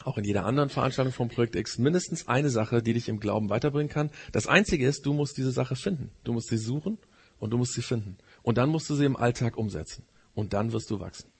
auch 0.05 0.19
in 0.19 0.25
jeder 0.25 0.45
anderen 0.45 0.69
Veranstaltung 0.69 1.13
vom 1.13 1.29
Projekt 1.29 1.57
X, 1.57 1.79
mindestens 1.79 2.29
eine 2.29 2.51
Sache, 2.51 2.83
die 2.83 2.93
dich 2.93 3.09
im 3.09 3.21
Glauben 3.21 3.49
weiterbringen 3.49 3.89
kann. 3.89 4.11
Das 4.33 4.47
Einzige 4.47 4.87
ist, 4.87 5.07
du 5.07 5.15
musst 5.15 5.37
diese 5.37 5.53
Sache 5.53 5.77
finden. 5.77 6.11
Du 6.25 6.33
musst 6.33 6.49
sie 6.49 6.59
suchen 6.59 6.99
und 7.39 7.51
du 7.51 7.57
musst 7.59 7.73
sie 7.73 7.83
finden. 7.83 8.19
Und 8.43 8.59
dann 8.59 8.69
musst 8.69 8.91
du 8.91 8.95
sie 8.95 9.05
im 9.05 9.17
Alltag 9.17 9.57
umsetzen. 9.57 10.05
Und 10.35 10.53
dann 10.53 10.73
wirst 10.73 10.91
du 10.91 11.01
wachsen. 11.01 11.31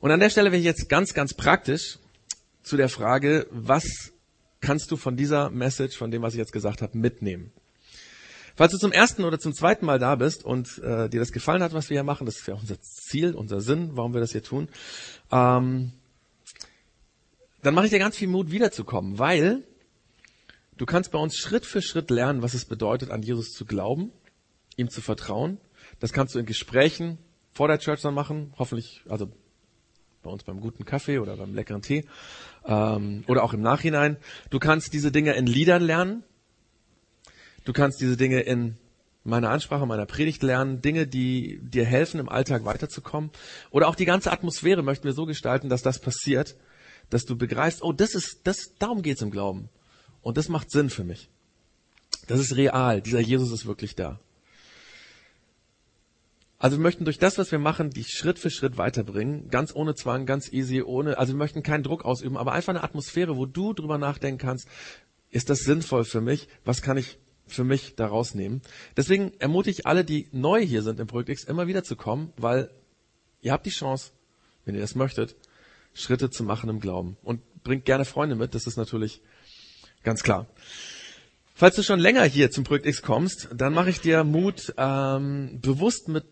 Und 0.00 0.10
an 0.10 0.20
der 0.20 0.30
Stelle 0.30 0.52
wäre 0.52 0.58
ich 0.58 0.66
jetzt 0.66 0.88
ganz, 0.88 1.14
ganz 1.14 1.32
praktisch 1.34 1.98
zu 2.62 2.76
der 2.76 2.88
Frage, 2.88 3.46
was 3.50 4.12
kannst 4.60 4.90
du 4.90 4.96
von 4.96 5.16
dieser 5.16 5.50
Message, 5.50 5.96
von 5.96 6.10
dem, 6.10 6.22
was 6.22 6.34
ich 6.34 6.38
jetzt 6.38 6.52
gesagt 6.52 6.82
habe, 6.82 6.98
mitnehmen? 6.98 7.52
Falls 8.56 8.72
du 8.72 8.78
zum 8.78 8.92
ersten 8.92 9.24
oder 9.24 9.38
zum 9.38 9.52
zweiten 9.52 9.84
Mal 9.84 9.98
da 9.98 10.16
bist 10.16 10.44
und 10.44 10.78
äh, 10.78 11.10
dir 11.10 11.20
das 11.20 11.30
gefallen 11.30 11.62
hat, 11.62 11.74
was 11.74 11.90
wir 11.90 11.96
hier 11.96 12.04
machen, 12.04 12.24
das 12.24 12.38
ist 12.38 12.48
ja 12.48 12.54
unser 12.54 12.80
Ziel, 12.80 13.34
unser 13.34 13.60
Sinn, 13.60 13.90
warum 13.92 14.14
wir 14.14 14.20
das 14.20 14.32
hier 14.32 14.42
tun, 14.42 14.68
ähm, 15.30 15.92
dann 17.62 17.74
mache 17.74 17.84
ich 17.84 17.90
dir 17.90 17.98
ganz 17.98 18.16
viel 18.16 18.28
Mut, 18.28 18.50
wiederzukommen, 18.50 19.18
weil 19.18 19.62
du 20.76 20.86
kannst 20.86 21.10
bei 21.10 21.18
uns 21.18 21.36
Schritt 21.36 21.66
für 21.66 21.82
Schritt 21.82 22.10
lernen, 22.10 22.42
was 22.42 22.54
es 22.54 22.64
bedeutet, 22.64 23.10
an 23.10 23.22
Jesus 23.22 23.52
zu 23.52 23.66
glauben, 23.66 24.10
ihm 24.76 24.88
zu 24.88 25.02
vertrauen. 25.02 25.58
Das 26.00 26.12
kannst 26.12 26.34
du 26.34 26.38
in 26.38 26.46
Gesprächen 26.46 27.18
vor 27.52 27.68
der 27.68 27.78
Church 27.78 28.00
dann 28.00 28.14
machen, 28.14 28.54
hoffentlich, 28.58 29.02
also 29.08 29.30
bei 30.22 30.30
uns 30.30 30.44
beim 30.44 30.60
guten 30.60 30.84
Kaffee 30.84 31.18
oder 31.18 31.36
beim 31.36 31.54
leckeren 31.54 31.82
Tee 31.82 32.04
ähm, 32.64 33.24
oder 33.26 33.44
auch 33.44 33.52
im 33.52 33.62
Nachhinein. 33.62 34.16
Du 34.50 34.58
kannst 34.58 34.92
diese 34.92 35.12
Dinge 35.12 35.34
in 35.34 35.46
Liedern 35.46 35.82
lernen. 35.82 36.24
Du 37.66 37.72
kannst 37.72 38.00
diese 38.00 38.16
Dinge 38.16 38.40
in 38.42 38.76
meiner 39.24 39.50
Ansprache, 39.50 39.86
meiner 39.86 40.06
Predigt 40.06 40.44
lernen, 40.44 40.82
Dinge, 40.82 41.08
die 41.08 41.58
dir 41.60 41.84
helfen, 41.84 42.20
im 42.20 42.28
Alltag 42.28 42.64
weiterzukommen. 42.64 43.30
Oder 43.72 43.88
auch 43.88 43.96
die 43.96 44.04
ganze 44.04 44.30
Atmosphäre 44.30 44.84
möchten 44.84 45.04
wir 45.04 45.12
so 45.12 45.26
gestalten, 45.26 45.68
dass 45.68 45.82
das 45.82 45.98
passiert, 45.98 46.54
dass 47.10 47.24
du 47.24 47.36
begreifst, 47.36 47.82
oh, 47.82 47.92
das 47.92 48.14
ist, 48.14 48.42
das, 48.44 48.74
darum 48.78 49.02
geht's 49.02 49.20
im 49.20 49.32
Glauben. 49.32 49.68
Und 50.22 50.36
das 50.36 50.48
macht 50.48 50.70
Sinn 50.70 50.90
für 50.90 51.02
mich. 51.02 51.28
Das 52.28 52.38
ist 52.38 52.54
real. 52.54 53.02
Dieser 53.02 53.20
Jesus 53.20 53.50
ist 53.50 53.66
wirklich 53.66 53.96
da. 53.96 54.20
Also 56.58 56.76
wir 56.76 56.82
möchten 56.82 57.04
durch 57.04 57.18
das, 57.18 57.36
was 57.36 57.50
wir 57.50 57.58
machen, 57.58 57.90
dich 57.90 58.10
Schritt 58.10 58.38
für 58.38 58.50
Schritt 58.50 58.78
weiterbringen. 58.78 59.50
Ganz 59.50 59.74
ohne 59.74 59.96
Zwang, 59.96 60.24
ganz 60.24 60.52
easy, 60.52 60.82
ohne, 60.82 61.18
also 61.18 61.32
wir 61.32 61.38
möchten 61.38 61.64
keinen 61.64 61.82
Druck 61.82 62.04
ausüben, 62.04 62.36
aber 62.36 62.52
einfach 62.52 62.70
eine 62.70 62.84
Atmosphäre, 62.84 63.36
wo 63.36 63.44
du 63.44 63.72
drüber 63.72 63.98
nachdenken 63.98 64.38
kannst, 64.38 64.68
ist 65.30 65.50
das 65.50 65.58
sinnvoll 65.60 66.04
für 66.04 66.20
mich? 66.20 66.48
Was 66.64 66.80
kann 66.80 66.96
ich 66.96 67.18
für 67.46 67.64
mich 67.64 67.94
daraus 67.94 68.34
nehmen. 68.34 68.62
Deswegen 68.96 69.32
ermutige 69.38 69.78
ich 69.78 69.86
alle, 69.86 70.04
die 70.04 70.28
neu 70.32 70.60
hier 70.64 70.82
sind 70.82 71.00
im 71.00 71.06
Projekt 71.06 71.28
X, 71.28 71.44
immer 71.44 71.66
wieder 71.66 71.84
zu 71.84 71.96
kommen, 71.96 72.32
weil 72.36 72.70
ihr 73.40 73.52
habt 73.52 73.66
die 73.66 73.70
Chance, 73.70 74.10
wenn 74.64 74.74
ihr 74.74 74.80
das 74.80 74.94
möchtet, 74.94 75.36
Schritte 75.94 76.30
zu 76.30 76.44
machen 76.44 76.68
im 76.68 76.80
Glauben. 76.80 77.16
Und 77.22 77.40
bringt 77.62 77.84
gerne 77.84 78.04
Freunde 78.04 78.36
mit, 78.36 78.54
das 78.54 78.66
ist 78.66 78.76
natürlich 78.76 79.20
ganz 80.02 80.22
klar. 80.22 80.46
Falls 81.54 81.74
du 81.76 81.82
schon 81.82 81.98
länger 81.98 82.24
hier 82.24 82.50
zum 82.50 82.64
Projekt 82.64 82.86
X 82.86 83.02
kommst, 83.02 83.48
dann 83.54 83.72
mache 83.72 83.90
ich 83.90 84.00
dir 84.00 84.24
Mut, 84.24 84.74
ähm, 84.76 85.58
bewusst 85.62 86.08
mit 86.08 86.26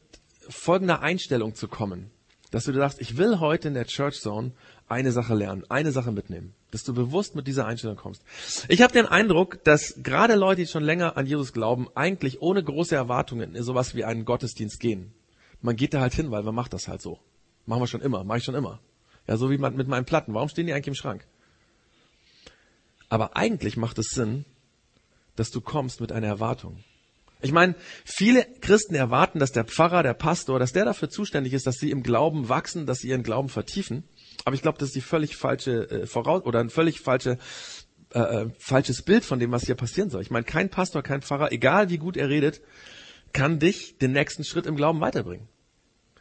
folgender 0.49 1.01
Einstellung 1.01 1.55
zu 1.55 1.67
kommen. 1.67 2.11
Dass 2.55 2.67
du 2.67 2.71
dir 2.71 2.79
sagst, 2.79 3.01
ich 3.01 3.17
will 3.17 3.41
heute 3.41 3.67
in 3.67 3.75
der 3.75 3.85
Church 3.85 4.21
Zone 4.21 4.53
eine 4.87 5.11
Sache 5.11 5.35
lernen, 5.35 5.65
eine 5.71 5.91
Sache 5.91 6.13
mitnehmen, 6.13 6.55
dass 6.71 6.85
du 6.85 6.95
bewusst 6.95 7.35
mit 7.35 7.49
dieser 7.49 7.67
Einstellung 7.67 7.97
kommst. 7.97 8.23
Ich 8.69 8.81
habe 8.81 8.93
den 8.93 9.07
Eindruck, 9.07 9.65
dass 9.65 9.97
gerade 10.05 10.37
Leute, 10.37 10.61
die 10.61 10.69
schon 10.69 10.85
länger 10.85 11.17
an 11.17 11.27
Jesus 11.27 11.53
glauben, 11.53 11.89
eigentlich 11.97 12.43
ohne 12.43 12.63
große 12.63 12.95
Erwartungen 12.95 13.57
in 13.57 13.65
sowas 13.65 13.97
wie 13.97 14.05
einen 14.05 14.25
Gottesdienst 14.25 14.79
gehen. 14.79 15.13
Man 15.63 15.75
geht 15.75 15.95
da 15.95 16.01
halt 16.01 16.15
hin, 16.15 16.31
weil 16.31 16.45
man 16.45 16.55
macht 16.55 16.73
das 16.75 16.87
halt 16.87 17.03
so. 17.03 17.19
Machen 17.67 17.83
wir 17.83 17.87
schon 17.89 18.03
immer, 18.03 18.23
mache 18.23 18.39
ich 18.39 18.45
schon 18.45 18.55
immer. 18.55 18.79
Ja, 19.27 19.37
so 19.37 19.51
wie 19.51 19.59
mit 19.59 19.89
meinen 19.89 20.05
Platten. 20.05 20.33
Warum 20.33 20.49
stehen 20.49 20.69
die 20.69 20.75
eigentlich 20.75 20.87
im 20.87 20.95
Schrank? 20.95 21.27
Aber 23.09 23.37
eigentlich 23.37 23.77
macht 23.77 23.99
es 23.99 24.11
Sinn, 24.11 24.45
dass 25.35 25.51
du 25.51 25.61
kommst 25.61 26.01
mit 26.01 26.13
einer 26.13 26.29
Erwartung. 26.29 26.85
Ich 27.45 27.53
meine, 27.53 27.75
viele 28.05 28.47
Christen 28.63 28.95
erwarten, 28.95 29.39
dass 29.39 29.53
der 29.53 29.65
Pfarrer, 29.65 30.03
der 30.03 30.15
Pastor, 30.15 30.59
dass 30.59 30.73
der 30.73 30.87
dafür 30.87 31.11
zuständig 31.11 31.53
ist, 31.53 31.67
dass 31.67 31.77
sie 31.77 31.91
im 31.91 32.03
Glauben 32.03 32.49
wachsen, 32.49 32.87
dass 32.87 33.01
sie 33.01 33.09
ihren 33.09 33.23
Glauben 33.23 33.51
vertiefen. 33.51 34.05
Aber 34.47 34.55
ich 34.55 34.63
glaube, 34.63 34.79
das 34.79 34.89
ist 34.89 34.97
die 34.97 35.03
völlig 35.03 35.37
falsche 35.37 35.91
äh, 35.91 36.07
Voraus 36.07 36.45
oder 36.45 36.61
ein 36.61 36.71
völlig 36.71 37.01
falsche 37.01 37.39
äh, 38.15 38.19
äh, 38.19 38.51
falsches 38.59 39.03
Bild 39.03 39.25
von 39.25 39.41
dem, 39.41 39.53
was 39.53 39.67
hier 39.67 39.75
passieren 39.75 40.09
soll. 40.09 40.23
Ich 40.23 40.31
meine, 40.31 40.45
kein 40.45 40.71
Pastor, 40.71 41.03
kein 41.03 41.21
Pfarrer, 41.21 41.53
egal 41.53 41.91
wie 41.91 41.99
gut 41.99 42.17
er 42.17 42.29
redet, 42.29 42.63
kann 43.33 43.59
dich 43.59 43.99
den 43.99 44.13
nächsten 44.13 44.45
Schritt 44.45 44.67
im 44.67 44.77
Glauben 44.77 45.01
weiterbringen. 45.01 45.49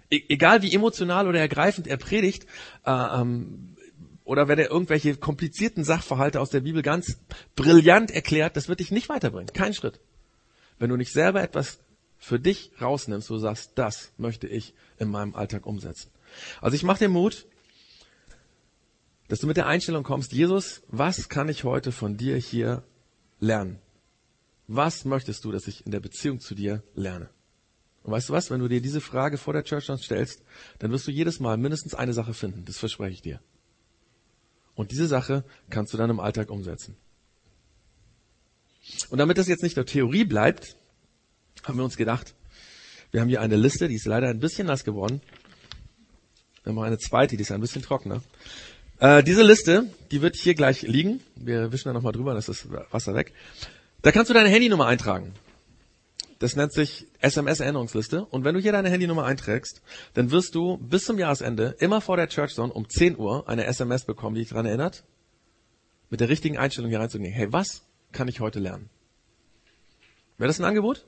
E 0.09 0.23
egal 0.27 0.61
wie 0.61 0.73
emotional 0.73 1.27
oder 1.27 1.39
ergreifend 1.39 1.87
er 1.87 1.97
predigt, 1.97 2.47
äh, 2.85 2.91
ähm, 2.91 3.77
oder 4.25 4.47
wenn 4.47 4.59
er 4.59 4.71
irgendwelche 4.71 5.15
komplizierten 5.15 5.83
Sachverhalte 5.83 6.41
aus 6.41 6.49
der 6.49 6.61
Bibel 6.61 6.81
ganz 6.81 7.19
brillant 7.55 8.11
erklärt, 8.11 8.57
das 8.57 8.67
wird 8.67 8.79
dich 8.79 8.91
nicht 8.91 9.07
weiterbringen. 9.07 9.53
Kein 9.53 9.73
Schritt. 9.73 9.99
Wenn 10.79 10.89
du 10.89 10.97
nicht 10.97 11.11
selber 11.11 11.41
etwas 11.41 11.79
für 12.17 12.39
dich 12.39 12.71
rausnimmst, 12.81 13.29
du 13.29 13.37
sagst, 13.37 13.71
das 13.75 14.11
möchte 14.17 14.47
ich 14.47 14.73
in 14.97 15.09
meinem 15.09 15.35
Alltag 15.35 15.65
umsetzen. 15.65 16.09
Also 16.61 16.75
ich 16.75 16.83
mache 16.83 16.99
dir 16.99 17.09
Mut, 17.09 17.45
dass 19.27 19.39
du 19.39 19.47
mit 19.47 19.57
der 19.57 19.67
Einstellung 19.67 20.03
kommst, 20.03 20.31
Jesus, 20.31 20.83
was 20.87 21.29
kann 21.29 21.49
ich 21.49 21.63
heute 21.63 21.91
von 21.91 22.17
dir 22.17 22.37
hier 22.37 22.83
lernen? 23.39 23.79
Was 24.67 25.05
möchtest 25.05 25.43
du, 25.43 25.51
dass 25.51 25.67
ich 25.67 25.85
in 25.85 25.91
der 25.91 25.99
Beziehung 25.99 26.39
zu 26.39 26.55
dir 26.55 26.83
lerne? 26.95 27.29
Und 28.03 28.11
weißt 28.11 28.29
du 28.29 28.33
was, 28.33 28.51
wenn 28.51 28.59
du 28.59 28.67
dir 28.67 28.81
diese 28.81 29.01
Frage 29.01 29.37
vor 29.37 29.53
der 29.53 29.63
Church 29.63 29.89
stellst, 29.97 30.43
dann 30.79 30.91
wirst 30.91 31.07
du 31.07 31.11
jedes 31.11 31.39
Mal 31.39 31.57
mindestens 31.57 31.95
eine 31.95 32.13
Sache 32.13 32.33
finden, 32.33 32.65
das 32.65 32.77
verspreche 32.77 33.13
ich 33.13 33.21
dir. 33.21 33.39
Und 34.75 34.91
diese 34.91 35.07
Sache 35.07 35.43
kannst 35.69 35.93
du 35.93 35.97
dann 35.97 36.09
im 36.09 36.19
Alltag 36.19 36.49
umsetzen. 36.49 36.97
Und 39.09 39.17
damit 39.17 39.37
das 39.37 39.47
jetzt 39.47 39.63
nicht 39.63 39.75
nur 39.75 39.85
Theorie 39.85 40.25
bleibt, 40.25 40.75
haben 41.63 41.77
wir 41.77 41.85
uns 41.85 41.97
gedacht, 41.97 42.35
wir 43.11 43.21
haben 43.21 43.29
hier 43.29 43.41
eine 43.41 43.55
Liste, 43.55 43.87
die 43.87 43.95
ist 43.95 44.05
leider 44.05 44.27
ein 44.27 44.39
bisschen 44.39 44.67
nass 44.67 44.83
geworden. 44.83 45.21
Wir 46.63 46.71
haben 46.71 46.75
noch 46.75 46.83
eine 46.83 46.97
zweite, 46.97 47.37
die 47.37 47.43
ist 47.43 47.51
ein 47.51 47.61
bisschen 47.61 47.81
trockener. 47.81 48.21
Äh, 48.99 49.23
diese 49.23 49.43
Liste, 49.43 49.89
die 50.11 50.21
wird 50.21 50.35
hier 50.35 50.55
gleich 50.55 50.81
liegen. 50.81 51.21
Wir 51.35 51.71
wischen 51.71 51.89
da 51.89 51.93
nochmal 51.93 52.13
drüber, 52.13 52.33
das 52.33 52.49
ist 52.49 52.67
Wasser 52.91 53.13
weg. 53.13 53.33
Da 54.01 54.11
kannst 54.11 54.29
du 54.29 54.33
deine 54.33 54.49
Handynummer 54.49 54.87
eintragen. 54.87 55.33
Das 56.39 56.55
nennt 56.55 56.73
sich 56.73 57.07
SMS-Erinnerungsliste. 57.19 58.25
Und 58.25 58.43
wenn 58.43 58.55
du 58.55 58.61
hier 58.61 58.71
deine 58.71 58.89
Handynummer 58.89 59.25
einträgst, 59.25 59.81
dann 60.13 60.31
wirst 60.31 60.55
du 60.55 60.77
bis 60.77 61.05
zum 61.05 61.17
Jahresende 61.17 61.75
immer 61.79 62.01
vor 62.01 62.17
der 62.17 62.27
Church 62.27 62.53
Zone 62.53 62.73
um 62.73 62.89
10 62.89 63.17
Uhr 63.17 63.47
eine 63.47 63.65
SMS 63.65 64.05
bekommen, 64.05 64.35
die 64.35 64.41
dich 64.41 64.49
daran 64.49 64.65
erinnert, 64.65 65.03
mit 66.09 66.19
der 66.19 66.29
richtigen 66.29 66.57
Einstellung 66.57 66.89
hier 66.89 66.99
reinzugehen. 66.99 67.31
Hey, 67.31 67.51
was 67.51 67.83
kann 68.13 68.27
ich 68.27 68.39
heute 68.39 68.59
lernen? 68.59 68.89
Wäre 70.37 70.47
das 70.47 70.59
ein 70.59 70.65
Angebot? 70.65 71.05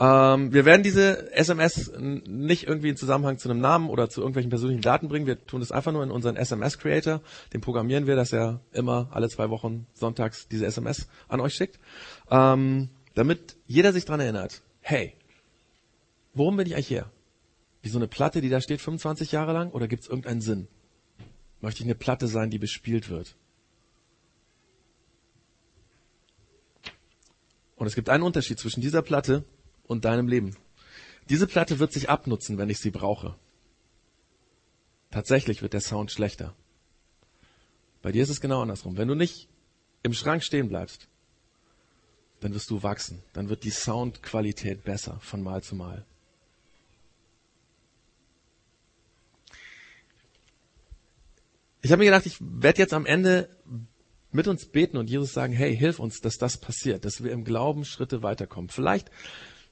Ähm, 0.00 0.52
wir 0.52 0.64
werden 0.64 0.82
diese 0.82 1.30
SMS 1.32 1.92
nicht 1.98 2.66
irgendwie 2.66 2.88
in 2.88 2.96
Zusammenhang 2.96 3.36
zu 3.36 3.50
einem 3.50 3.60
Namen 3.60 3.90
oder 3.90 4.08
zu 4.08 4.20
irgendwelchen 4.20 4.48
persönlichen 4.48 4.80
Daten 4.80 5.08
bringen. 5.08 5.26
Wir 5.26 5.44
tun 5.44 5.60
das 5.60 5.72
einfach 5.72 5.92
nur 5.92 6.02
in 6.02 6.10
unseren 6.10 6.36
SMS-Creator. 6.36 7.20
Den 7.52 7.60
programmieren 7.60 8.06
wir, 8.06 8.16
dass 8.16 8.32
er 8.32 8.60
immer 8.72 9.08
alle 9.10 9.28
zwei 9.28 9.50
Wochen 9.50 9.86
sonntags 9.92 10.48
diese 10.48 10.64
SMS 10.64 11.06
an 11.28 11.40
euch 11.40 11.54
schickt. 11.54 11.78
Ähm, 12.30 12.88
damit 13.14 13.56
jeder 13.66 13.92
sich 13.92 14.06
dran 14.06 14.20
erinnert, 14.20 14.62
hey, 14.80 15.12
worum 16.32 16.56
bin 16.56 16.66
ich 16.66 16.74
eigentlich 16.74 16.88
hier? 16.88 17.10
Wie 17.82 17.90
so 17.90 17.98
eine 17.98 18.08
Platte, 18.08 18.40
die 18.40 18.48
da 18.48 18.60
steht 18.60 18.80
25 18.80 19.32
Jahre 19.32 19.52
lang? 19.52 19.70
Oder 19.70 19.86
gibt 19.86 20.04
es 20.04 20.08
irgendeinen 20.08 20.40
Sinn? 20.40 20.68
Möchte 21.60 21.82
ich 21.82 21.86
eine 21.86 21.94
Platte 21.94 22.26
sein, 22.26 22.50
die 22.50 22.58
bespielt 22.58 23.10
wird? 23.10 23.36
Und 27.80 27.86
es 27.86 27.94
gibt 27.94 28.10
einen 28.10 28.24
Unterschied 28.24 28.58
zwischen 28.58 28.82
dieser 28.82 29.00
Platte 29.00 29.42
und 29.84 30.04
deinem 30.04 30.28
Leben. 30.28 30.54
Diese 31.30 31.46
Platte 31.46 31.78
wird 31.78 31.94
sich 31.94 32.10
abnutzen, 32.10 32.58
wenn 32.58 32.68
ich 32.68 32.78
sie 32.78 32.90
brauche. 32.90 33.36
Tatsächlich 35.10 35.62
wird 35.62 35.72
der 35.72 35.80
Sound 35.80 36.12
schlechter. 36.12 36.54
Bei 38.02 38.12
dir 38.12 38.22
ist 38.22 38.28
es 38.28 38.42
genau 38.42 38.60
andersrum. 38.60 38.98
Wenn 38.98 39.08
du 39.08 39.14
nicht 39.14 39.48
im 40.02 40.12
Schrank 40.12 40.44
stehen 40.44 40.68
bleibst, 40.68 41.08
dann 42.40 42.52
wirst 42.52 42.68
du 42.68 42.82
wachsen. 42.82 43.22
Dann 43.32 43.48
wird 43.48 43.64
die 43.64 43.70
Soundqualität 43.70 44.84
besser 44.84 45.18
von 45.22 45.42
Mal 45.42 45.62
zu 45.62 45.74
Mal. 45.74 46.04
Ich 51.80 51.90
habe 51.90 52.00
mir 52.00 52.10
gedacht, 52.10 52.26
ich 52.26 52.36
werde 52.40 52.78
jetzt 52.78 52.92
am 52.92 53.06
Ende 53.06 53.48
mit 54.32 54.48
uns 54.48 54.66
beten 54.66 54.96
und 54.96 55.10
Jesus 55.10 55.32
sagen, 55.32 55.52
hey, 55.52 55.76
hilf 55.76 55.98
uns, 55.98 56.20
dass 56.20 56.38
das 56.38 56.58
passiert, 56.58 57.04
dass 57.04 57.22
wir 57.22 57.32
im 57.32 57.44
Glauben 57.44 57.84
Schritte 57.84 58.22
weiterkommen. 58.22 58.70
Vielleicht 58.70 59.10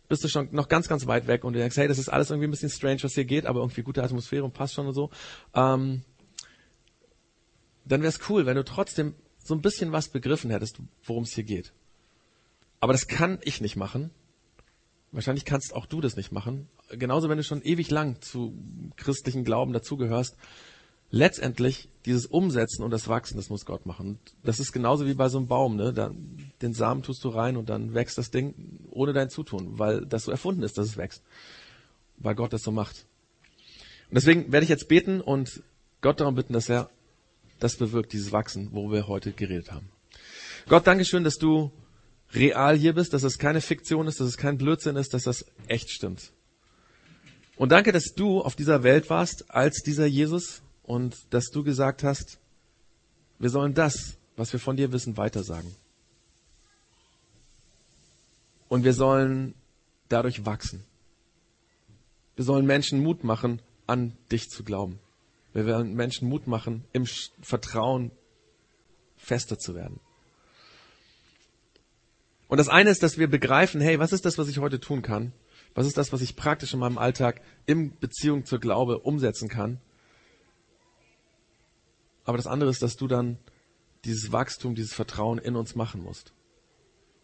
bist 0.09 0.25
du 0.25 0.29
schon 0.29 0.49
noch 0.53 0.69
ganz, 0.69 0.89
ganz 0.89 1.07
weit 1.07 1.27
weg 1.27 1.45
und 1.45 1.53
du 1.53 1.59
denkst, 1.59 1.77
hey, 1.77 1.89
das 1.89 1.99
ist 1.99 2.09
alles 2.09 2.31
irgendwie 2.31 2.49
ein 2.49 2.51
bisschen 2.51 2.71
strange, 2.71 3.03
was 3.03 3.15
hier 3.15 3.25
geht, 3.25 3.47
aber 3.47 3.61
irgendwie 3.61 3.83
gute 3.83 4.03
Atmosphäre 4.03 4.45
und 4.45 4.55
passt 4.55 4.75
schon 4.75 4.87
und 4.87 4.95
so. 4.95 5.11
Ähm, 5.55 6.03
dann 7.85 8.03
wäre 8.03 8.09
es 8.09 8.29
cool, 8.29 8.47
wenn 8.47 8.57
du 8.57 8.65
trotzdem 8.65 9.15
so 9.39 9.55
ein 9.55 9.63
bisschen 9.63 9.93
was 9.93 10.09
begriffen 10.09 10.51
hättest, 10.51 10.81
worum 11.05 11.25
es 11.25 11.33
hier 11.33 11.45
geht. 11.45 11.73
Aber 12.81 12.93
das 12.93 13.07
kann 13.09 13.39
ich 13.43 13.61
nicht 13.61 13.77
machen. 13.77 14.11
Wahrscheinlich 15.11 15.45
kannst 15.45 15.75
auch 15.75 15.87
du 15.87 16.01
das 16.01 16.17
nicht 16.17 16.33
machen. 16.33 16.69
Genauso, 16.91 17.29
wenn 17.29 17.39
du 17.39 17.45
schon 17.45 17.63
ewig 17.63 17.91
lang 17.91 18.21
zu 18.21 18.55
christlichen 18.97 19.45
Glauben 19.45 19.73
dazugehörst. 19.73 20.37
Letztendlich 21.11 21.89
dieses 22.05 22.27
Umsetzen 22.27 22.83
und 22.83 22.91
das 22.91 23.09
Wachsen, 23.09 23.37
das 23.37 23.49
muss 23.49 23.65
Gott 23.65 23.87
machen. 23.87 24.19
das 24.43 24.61
ist 24.61 24.73
genauso 24.73 25.07
wie 25.07 25.15
bei 25.15 25.29
so 25.29 25.39
einem 25.39 25.47
Baum. 25.47 25.77
Ne? 25.77 25.93
Da, 25.93 26.11
den 26.63 26.75
Samen 26.75 27.03
tust 27.03 27.25
du 27.25 27.29
rein 27.29 27.57
und 27.57 27.69
dann 27.69 27.95
wächst 27.95 28.19
das 28.19 28.31
Ding 28.31 28.55
ohne 28.91 29.13
dein 29.13 29.31
Zutun, 29.31 29.79
weil 29.79 30.05
das 30.07 30.25
so 30.25 30.31
erfunden 30.31 30.63
ist, 30.63 30.79
dass 30.79 30.87
es 30.87 30.97
wächst. 30.97 31.23
Weil 32.19 32.35
Gott 32.35 32.53
das 32.53 32.63
so 32.63 32.73
macht. 32.73 33.07
Und 34.11 34.17
deswegen 34.17 34.53
werde 34.53 34.65
ich 34.65 34.71
jetzt 34.71 34.89
beten 34.89 35.21
und 35.21 35.63
Gott 36.01 36.21
darum 36.21 36.35
bitten, 36.35 36.53
dass 36.53 36.69
er 36.69 36.91
das 37.59 37.77
bewirkt, 37.77 38.13
dieses 38.13 38.33
Wachsen, 38.33 38.69
wo 38.73 38.91
wir 38.91 39.09
heute 39.09 39.33
geredet 39.33 39.73
haben. 39.73 39.89
Gott, 40.69 40.87
Dankeschön, 40.87 41.25
dass 41.25 41.37
du 41.37 41.73
real 42.33 42.77
hier 42.77 42.95
bist, 42.95 43.15
dass 43.15 43.23
es 43.23 43.39
keine 43.39 43.61
Fiktion 43.61 44.07
ist, 44.07 44.21
dass 44.21 44.29
es 44.29 44.37
kein 44.37 44.59
Blödsinn 44.59 44.97
ist, 44.97 45.15
dass 45.15 45.25
das 45.25 45.47
echt 45.67 45.91
stimmt. 45.91 46.33
Und 47.57 47.73
danke, 47.73 47.93
dass 47.93 48.15
du 48.15 48.41
auf 48.41 48.55
dieser 48.55 48.83
Welt 48.83 49.11
warst 49.11 49.51
als 49.51 49.83
dieser 49.83 50.07
Jesus 50.07 50.63
und 50.89 51.27
dass 51.35 51.51
du 51.51 51.63
gesagt 51.63 52.03
hast, 52.03 52.39
wir 53.39 53.51
sollen 53.51 53.75
das, 53.75 54.17
was 54.37 54.55
wir 54.55 54.59
von 54.59 54.79
dir 54.79 54.91
wissen, 54.91 55.19
weitersagen. 55.19 55.77
Und 58.71 58.85
wir 58.85 58.95
sollen 58.95 59.55
dadurch 60.09 60.47
wachsen. 60.47 60.85
Wir 62.37 62.45
sollen 62.47 62.65
Menschen 62.65 63.03
Mut 63.03 63.23
machen, 63.23 63.61
an 63.87 64.17
dich 64.33 64.49
zu 64.49 64.65
glauben. 64.65 64.99
Wir 65.53 65.67
werden 65.67 65.93
Menschen 65.95 66.27
Mut 66.27 66.47
machen, 66.47 66.85
im 66.95 67.05
Vertrauen 67.43 68.11
fester 69.19 69.59
zu 69.59 69.75
werden. 69.75 70.01
Und 72.49 72.57
das 72.57 72.71
eine 72.71 72.89
ist, 72.89 73.03
dass 73.03 73.19
wir 73.19 73.29
begreifen, 73.29 73.83
hey, 73.83 73.99
was 73.99 74.13
ist 74.13 74.25
das, 74.25 74.39
was 74.39 74.49
ich 74.49 74.57
heute 74.57 74.81
tun 74.81 75.03
kann? 75.03 75.35
Was 75.75 75.87
ist 75.87 75.99
das, 75.99 76.15
was 76.15 76.23
ich 76.23 76.35
praktisch 76.35 76.73
in 76.73 76.81
meinem 76.81 76.97
Alltag 76.97 77.43
in 77.67 77.95
Beziehung 77.99 78.47
zur 78.47 78.59
Glaube 78.59 79.01
umsetzen 79.01 79.51
kann? 79.51 79.83
Aber 82.29 82.37
das 82.37 82.47
andere 82.47 82.69
ist, 82.69 82.83
dass 82.83 82.99
du 82.99 83.09
dann 83.09 83.39
dieses 84.05 84.33
Wachstum, 84.33 84.75
dieses 84.75 84.93
Vertrauen 84.93 85.39
in 85.39 85.57
uns 85.57 85.75
machen 85.75 86.03
musst. 86.03 86.35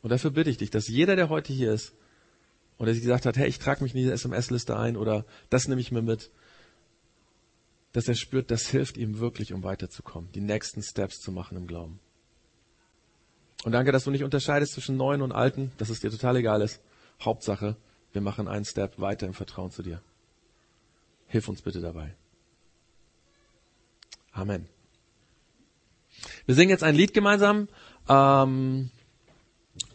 Und 0.01 0.09
dafür 0.09 0.31
bitte 0.31 0.49
ich 0.49 0.57
dich, 0.57 0.71
dass 0.71 0.89
jeder, 0.89 1.15
der 1.15 1.29
heute 1.29 1.53
hier 1.53 1.75
ist 1.75 1.93
und 2.79 2.87
der 2.87 2.95
sich 2.95 3.03
gesagt 3.03 3.27
hat, 3.27 3.37
hey, 3.37 3.47
ich 3.47 3.59
trage 3.59 3.83
mich 3.83 3.93
in 3.93 3.99
diese 3.99 4.15
SMS-Liste 4.15 4.79
ein 4.79 4.97
oder 4.97 5.27
das 5.51 5.69
nehme 5.69 5.83
ich 5.83 5.93
mir 5.93 6.01
mit, 6.01 6.31
dass 7.93 8.09
er 8.09 8.15
spürt, 8.15 8.51
das 8.51 8.67
hilft 8.67 8.97
ihm 8.97 9.19
wirklich, 9.19 9.53
um 9.53 9.63
weiterzukommen, 9.63 10.33
die 10.33 10.41
nächsten 10.41 10.83
Steps 10.83 11.21
zu 11.21 11.33
machen 11.33 11.59
im 11.59 11.67
Glauben. 11.67 12.01
Und 13.63 13.73
danke, 13.73 13.93
dass 13.93 14.05
du 14.05 14.11
nicht 14.11 14.25
unterscheidest 14.25 14.73
zwischen 14.73 14.97
Neuen 14.97 15.21
und 15.21 15.33
Alten, 15.33 15.71
dass 15.77 15.91
es 15.91 16.01
dir 16.01 16.11
total 16.11 16.37
egal 16.37 16.63
ist. 16.63 16.81
Hauptsache, 17.21 17.77
wir 18.13 18.23
machen 18.23 18.49
einen 18.49 18.65
Step 18.65 18.99
weiter 18.99 19.27
im 19.27 19.35
Vertrauen 19.35 19.71
zu 19.71 19.83
dir. 19.83 20.01
Hilf 21.27 21.47
uns 21.47 21.61
bitte 21.61 21.83
dabei. 21.83 22.17
Amen. 24.33 24.74
Wir 26.47 26.55
singen 26.55 26.71
jetzt 26.71 26.83
ein 26.83 26.95
Lied 26.95 27.15
gemeinsam, 27.15 27.69
ähm, 28.09 28.91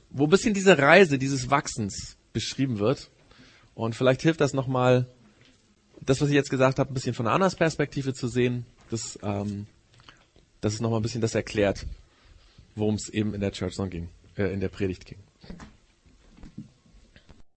wo 0.10 0.26
ein 0.26 0.30
bisschen 0.30 0.54
diese 0.54 0.78
Reise 0.78 1.18
dieses 1.18 1.50
Wachsens 1.50 2.18
beschrieben 2.34 2.80
wird. 2.80 3.10
Und 3.76 3.96
vielleicht 3.96 4.22
hilft 4.22 4.42
das 4.42 4.54
nochmal, 4.54 5.06
das, 6.02 6.22
was 6.22 6.30
ich 6.30 6.36
jetzt 6.36 6.50
gesagt 6.50 6.80
habe, 6.80 6.92
ein 6.92 6.94
bisschen 6.94 7.14
von 7.14 7.28
einer 7.28 7.36
anderen 7.36 7.56
Perspektive 7.56 8.14
zu 8.14 8.28
sehen, 8.28 8.66
dass, 8.90 9.18
ähm, 9.24 9.68
dass 10.62 10.74
es 10.74 10.82
nochmal 10.82 11.00
ein 11.00 11.04
bisschen 11.04 11.22
das 11.22 11.36
erklärt, 11.36 11.86
worum 12.76 12.96
es 12.96 13.10
eben 13.10 13.34
in 13.34 13.42
der 13.42 13.52
Church 13.52 13.76
Song 13.76 13.90
ging, 13.90 14.10
äh, 14.36 14.52
in 14.52 14.60
der 14.60 14.70
Predigt 14.70 15.06
ging. 15.06 15.20